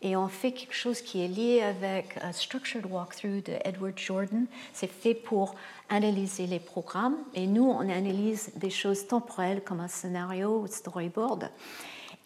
[0.00, 4.46] Et on fait quelque chose qui est lié avec un Structured Walkthrough de Edward Jordan.
[4.72, 5.56] C'est fait pour
[5.88, 7.16] analyser les programmes.
[7.34, 11.50] Et nous, on analyse des choses temporelles comme un scénario ou storyboard.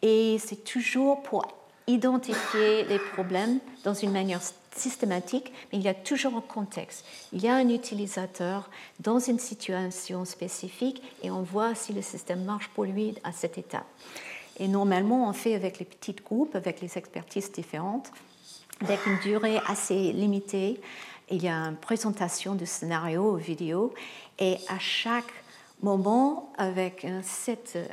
[0.03, 1.47] Et c'est toujours pour
[1.87, 4.43] identifier les problèmes dans une manière
[4.79, 7.05] systématique, mais il y a toujours un contexte.
[7.33, 8.71] Il y a un utilisateur
[9.01, 13.59] dans une situation spécifique et on voit si le système marche pour lui à cette
[13.59, 13.87] étape.
[14.59, 18.11] Et normalement, on fait avec les petits groupes, avec les expertises différentes,
[18.83, 20.81] avec une durée assez limitée.
[21.31, 23.95] Il y a une présentation du scénario vidéo
[24.39, 25.33] et à chaque
[25.83, 27.87] moment, avec un set euh,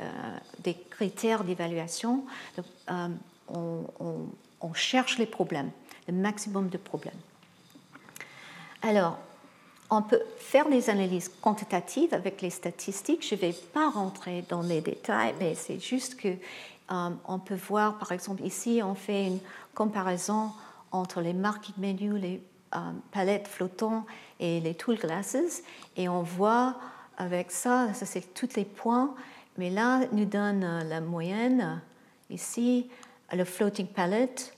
[0.60, 2.24] des critères d'évaluation,
[2.90, 3.08] euh,
[4.60, 5.70] on cherche les problèmes
[6.08, 7.14] le maximum de problèmes.
[8.82, 9.18] Alors,
[9.90, 13.26] on peut faire des analyses quantitatives avec les statistiques.
[13.26, 17.56] Je ne vais pas rentrer dans les détails, mais c'est juste que euh, on peut
[17.56, 19.38] voir, par exemple, ici, on fait une
[19.74, 20.50] comparaison
[20.92, 22.42] entre les marking menus, les
[22.74, 22.78] euh,
[23.12, 24.06] palettes flottantes
[24.40, 25.62] et les tool glasses,
[25.96, 26.76] et on voit
[27.16, 29.14] avec ça, ça c'est tous les points,
[29.56, 31.80] mais là, nous donne euh, la moyenne.
[32.30, 32.88] Ici,
[33.32, 34.55] le floating palette,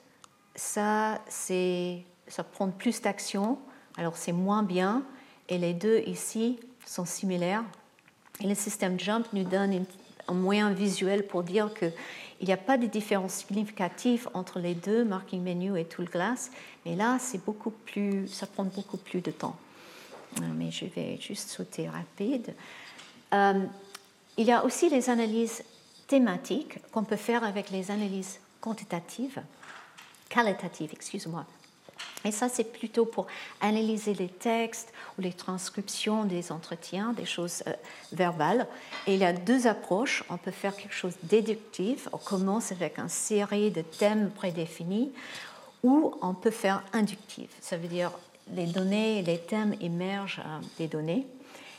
[0.58, 3.58] ça, ça prend plus d'action,
[3.96, 5.04] alors c'est moins bien,
[5.48, 7.64] et les deux ici sont similaires.
[8.40, 9.84] Et le système Jump nous donne
[10.26, 11.92] un moyen visuel pour dire qu'il
[12.42, 16.50] n'y a pas de différence significative entre les deux, Marking Menu et Tool Glass,
[16.84, 19.56] mais là, c'est beaucoup plus, ça prend beaucoup plus de temps.
[20.40, 22.54] Euh, mais je vais juste sauter rapide.
[23.32, 23.64] Euh,
[24.36, 25.62] il y a aussi les analyses
[26.08, 29.40] thématiques qu'on peut faire avec les analyses quantitatives,
[30.28, 31.44] qualitatives, excuse-moi.
[32.24, 33.26] Et ça, c'est plutôt pour
[33.60, 37.72] analyser les textes ou les transcriptions des entretiens, des choses euh,
[38.12, 38.66] verbales.
[39.06, 40.24] Et il y a deux approches.
[40.28, 42.08] On peut faire quelque chose de déductif.
[42.12, 45.12] On commence avec une série de thèmes prédéfinis
[45.82, 47.50] ou on peut faire inductif.
[47.60, 48.10] Ça veut dire
[48.52, 51.26] les données, les thèmes émergent euh, des données.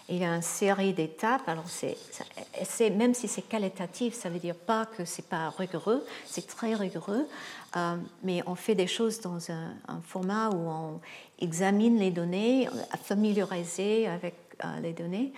[0.10, 1.47] Il y a une série d'étapes.
[1.47, 5.49] Alors, c'est, même si c'est qualitatif, ça ne veut dire pas que ce n'est pas
[5.51, 6.03] rigoureux.
[6.26, 7.28] C'est très rigoureux.
[7.76, 10.99] Euh, mais on fait des choses dans un, format où on
[11.39, 12.68] examine les données,
[13.03, 14.36] familiariser avec
[14.66, 15.32] euh, les données.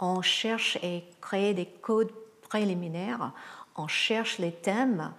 [0.00, 2.12] On cherche et crée des codes
[2.42, 3.32] préliminaires.
[3.76, 5.10] On cherche les thèmes,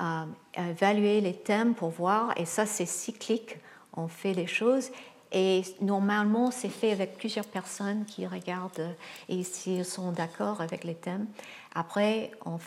[0.00, 0.24] euh,
[0.56, 2.32] évaluer les thèmes pour voir.
[2.38, 3.56] Et ça, c'est cyclique.
[3.96, 4.90] On fait des choses.
[5.32, 8.94] Et normalement, c'est fait avec plusieurs personnes qui regardent
[9.28, 11.26] et s'ils sont d'accord avec les thèmes.
[11.74, 12.58] Après, on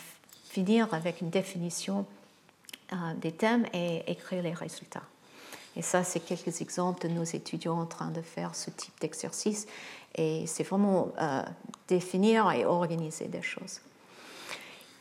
[0.50, 2.04] finit avec une définition
[2.92, 5.02] euh, des thèmes et écrire les résultats.
[5.76, 9.66] Et ça, c'est quelques exemples de nos étudiants en train de faire ce type d'exercice.
[10.16, 11.42] Et c'est vraiment euh,
[11.86, 13.80] définir et organiser des choses.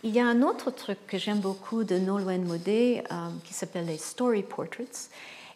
[0.03, 3.87] Il y a un autre truc que j'aime beaucoup de Nolwenn Modé euh, qui s'appelle
[3.87, 5.09] les story portraits.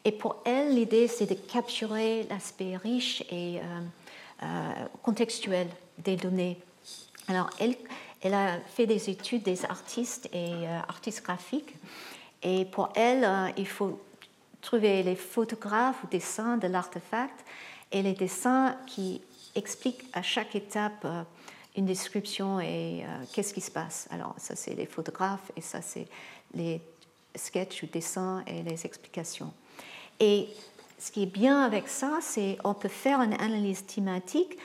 [0.03, 3.59] Et pour elle, l'idée, c'est de capturer l'aspect riche et
[5.03, 5.67] contextuel
[5.99, 6.57] des données.
[7.27, 7.75] Alors, elle,
[8.21, 11.75] elle a fait des études des artistes et artistes graphiques
[12.43, 13.99] et pour elle, euh, il faut
[14.61, 17.45] trouver les photographes ou dessins de l'artefact
[17.91, 19.21] et les dessins qui
[19.55, 21.23] expliquent à chaque étape euh,
[21.75, 24.07] une description et euh, qu'est-ce qui se passe.
[24.11, 26.07] Alors ça c'est les photographes et ça c'est
[26.53, 26.81] les
[27.35, 29.53] sketchs ou dessins et les explications.
[30.21, 30.47] Et
[30.99, 34.57] ce qui est bien avec ça, c'est qu'on peut faire une analyse thématique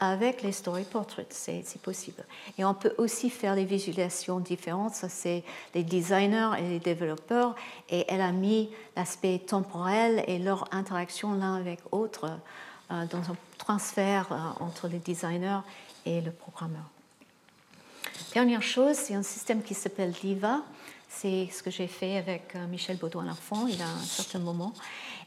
[0.00, 2.24] avec les story portraits, c'est possible.
[2.58, 7.54] Et on peut aussi faire des visualisations différentes, ça c'est les designers et les développeurs,
[7.88, 12.28] et elle a mis l'aspect temporel et leur interaction l'un avec l'autre
[12.90, 15.60] euh, dans un transfert euh, entre les designers
[16.04, 16.90] et le programmeur.
[18.34, 20.62] Dernière chose, c'est un système qui s'appelle DIVA.
[21.08, 24.72] C'est ce que j'ai fait avec euh, Michel Baudouin-Lafont il y a un certain moment.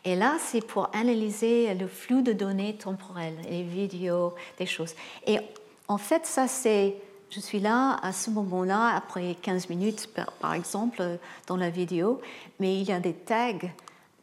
[0.03, 4.93] Et là, c'est pour analyser le flux de données temporelles, les vidéos, des choses.
[5.25, 5.39] Et
[5.87, 6.97] en fait, ça, c'est.
[7.29, 10.09] Je suis là à ce moment-là, après 15 minutes,
[10.41, 11.01] par, exemple,
[11.47, 12.19] dans la vidéo,
[12.59, 13.69] mais il y a des tags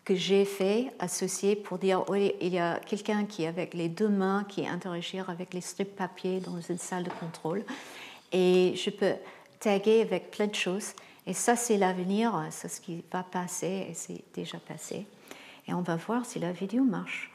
[0.05, 4.09] que j'ai fait associés pour dire oui, il y a quelqu'un qui, avec les deux
[4.09, 7.65] mains, qui interagit avec les strips papier dans une salle de contrôle.
[8.35, 9.15] Et je peux
[9.61, 10.93] taguer avec plein de choses.
[11.25, 15.07] Et ça, c'est l'avenir, c'est ce qui va passer et c'est déjà passé.
[15.69, 17.31] Et on va voir si la vidéo marche.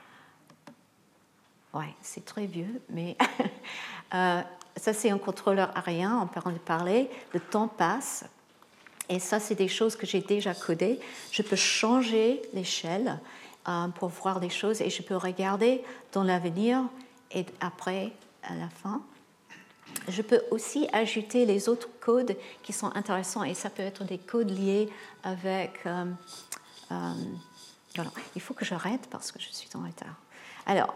[1.74, 3.16] Ouais, c'est très vieux, mais
[4.14, 4.41] euh,
[4.76, 7.10] ça c'est un contrôleur aérien, on peut en parler.
[7.34, 8.26] Le temps passe.
[9.08, 11.00] Et ça, c'est des choses que j'ai déjà codées.
[11.32, 13.20] Je peux changer l'échelle
[13.68, 15.82] euh, pour voir des choses et je peux regarder
[16.12, 16.84] dans l'avenir
[17.32, 18.12] et après,
[18.43, 19.02] à la fin.
[20.08, 24.18] Je peux aussi ajouter les autres codes qui sont intéressants et ça peut être des
[24.18, 24.90] codes liés
[25.24, 26.06] avec euh,
[28.36, 30.16] il faut que j'arrête parce que je suis en retard.
[30.66, 30.94] Alors,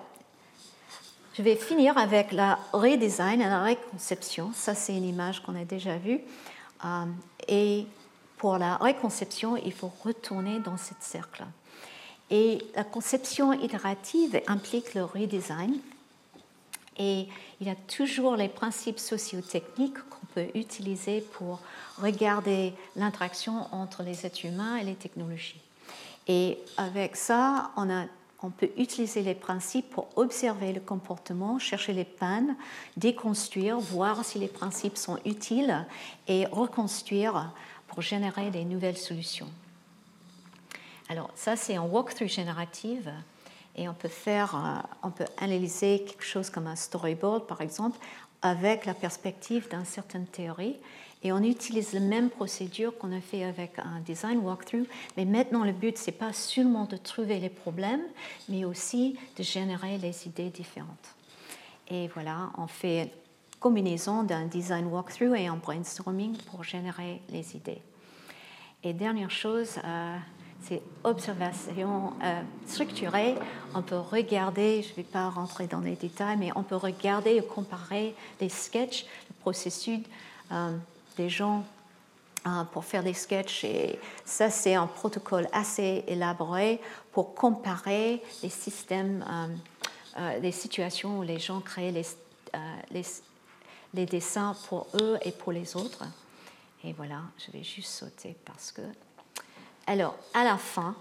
[1.35, 4.51] je vais finir avec la redesign la reconception.
[4.53, 6.21] Ça, c'est une image qu'on a déjà vue.
[6.85, 7.05] Euh,
[7.47, 7.85] et
[8.37, 11.43] pour la reconception, il faut retourner dans ce cercle.
[12.29, 15.79] Et la conception itérative implique le redesign.
[16.97, 17.27] Et
[17.59, 21.59] il y a toujours les principes sociotechniques qu'on peut utiliser pour
[22.01, 25.61] regarder l'interaction entre les êtres humains et les technologies.
[26.27, 28.05] Et avec ça, on, a,
[28.41, 32.55] on peut utiliser les principes pour observer le comportement, chercher les pannes,
[32.95, 35.85] déconstruire, voir si les principes sont utiles
[36.27, 37.51] et reconstruire
[37.87, 39.49] pour générer des nouvelles solutions.
[41.09, 43.11] Alors ça, c'est un walkthrough générative.
[43.75, 47.97] Et on peut faire, on peut analyser quelque chose comme un storyboard par exemple
[48.41, 50.77] avec la perspective d'une certaine théorie
[51.23, 55.63] et on utilise la même procédure qu'on a fait avec un design walkthrough, mais maintenant
[55.63, 58.03] le but, c'est pas seulement de trouver les problèmes,
[58.49, 61.15] mais aussi de générer les idées différentes.
[61.89, 63.09] Et voilà, on fait
[63.61, 67.81] combinaison d'un design walkthrough et un brainstorming pour générer les idées.
[68.83, 70.17] Et dernière chose, euh,
[70.63, 73.35] c'est observation euh, structurée.
[73.75, 77.35] On peut regarder, je ne vais pas rentrer dans les détails, mais on peut regarder
[77.35, 79.99] et comparer les sketchs, le processus
[80.51, 80.75] euh,
[81.17, 81.63] des gens
[82.45, 83.63] hein, pour faire des sketchs.
[83.63, 86.79] Et ça, c'est un protocole assez élaboré
[87.11, 89.47] pour comparer les systèmes, euh,
[90.19, 92.59] euh, les situations où les gens créent euh,
[92.91, 93.05] les,
[93.93, 96.03] les, dessins pour eux et pour les autres.
[96.83, 98.81] Et voilà, je vais juste sauter parce que.
[99.85, 100.95] Alors, à la fin,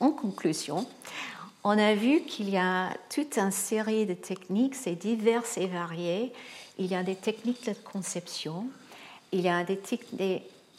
[0.00, 0.86] en conclusion,
[1.62, 6.32] on a vu qu'il y a toute une série de techniques, c'est diverses et variées,
[6.78, 8.66] il y a des techniques de conception,
[9.32, 9.80] il y a des,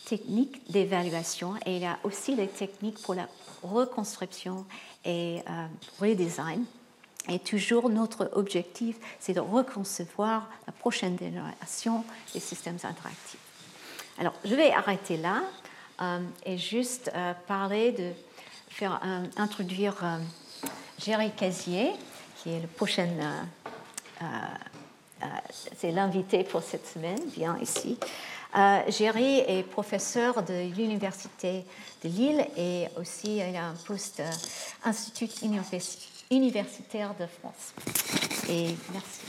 [0.05, 3.27] techniques d'évaluation et il y a aussi des techniques pour la
[3.63, 4.65] reconstruction
[5.05, 5.67] et euh,
[5.99, 6.65] redesign.
[7.29, 13.39] Et toujours notre objectif, c'est de reconcevoir la prochaine génération des systèmes interactifs.
[14.17, 15.43] Alors, je vais arrêter là
[16.45, 18.11] et juste euh, parler de
[18.69, 19.01] faire
[19.37, 19.95] introduire
[20.99, 21.91] Géry Casier,
[22.37, 23.07] qui est le prochain
[25.23, 25.25] euh,
[25.75, 27.97] c'est l'invité pour cette semaine, vient ici.
[28.55, 31.65] Euh, Géry est professeur de l'Université
[32.03, 34.31] de Lille et aussi il a un poste euh,
[34.85, 35.29] Institut
[36.31, 37.73] universitaire de France.
[38.49, 39.21] Et merci.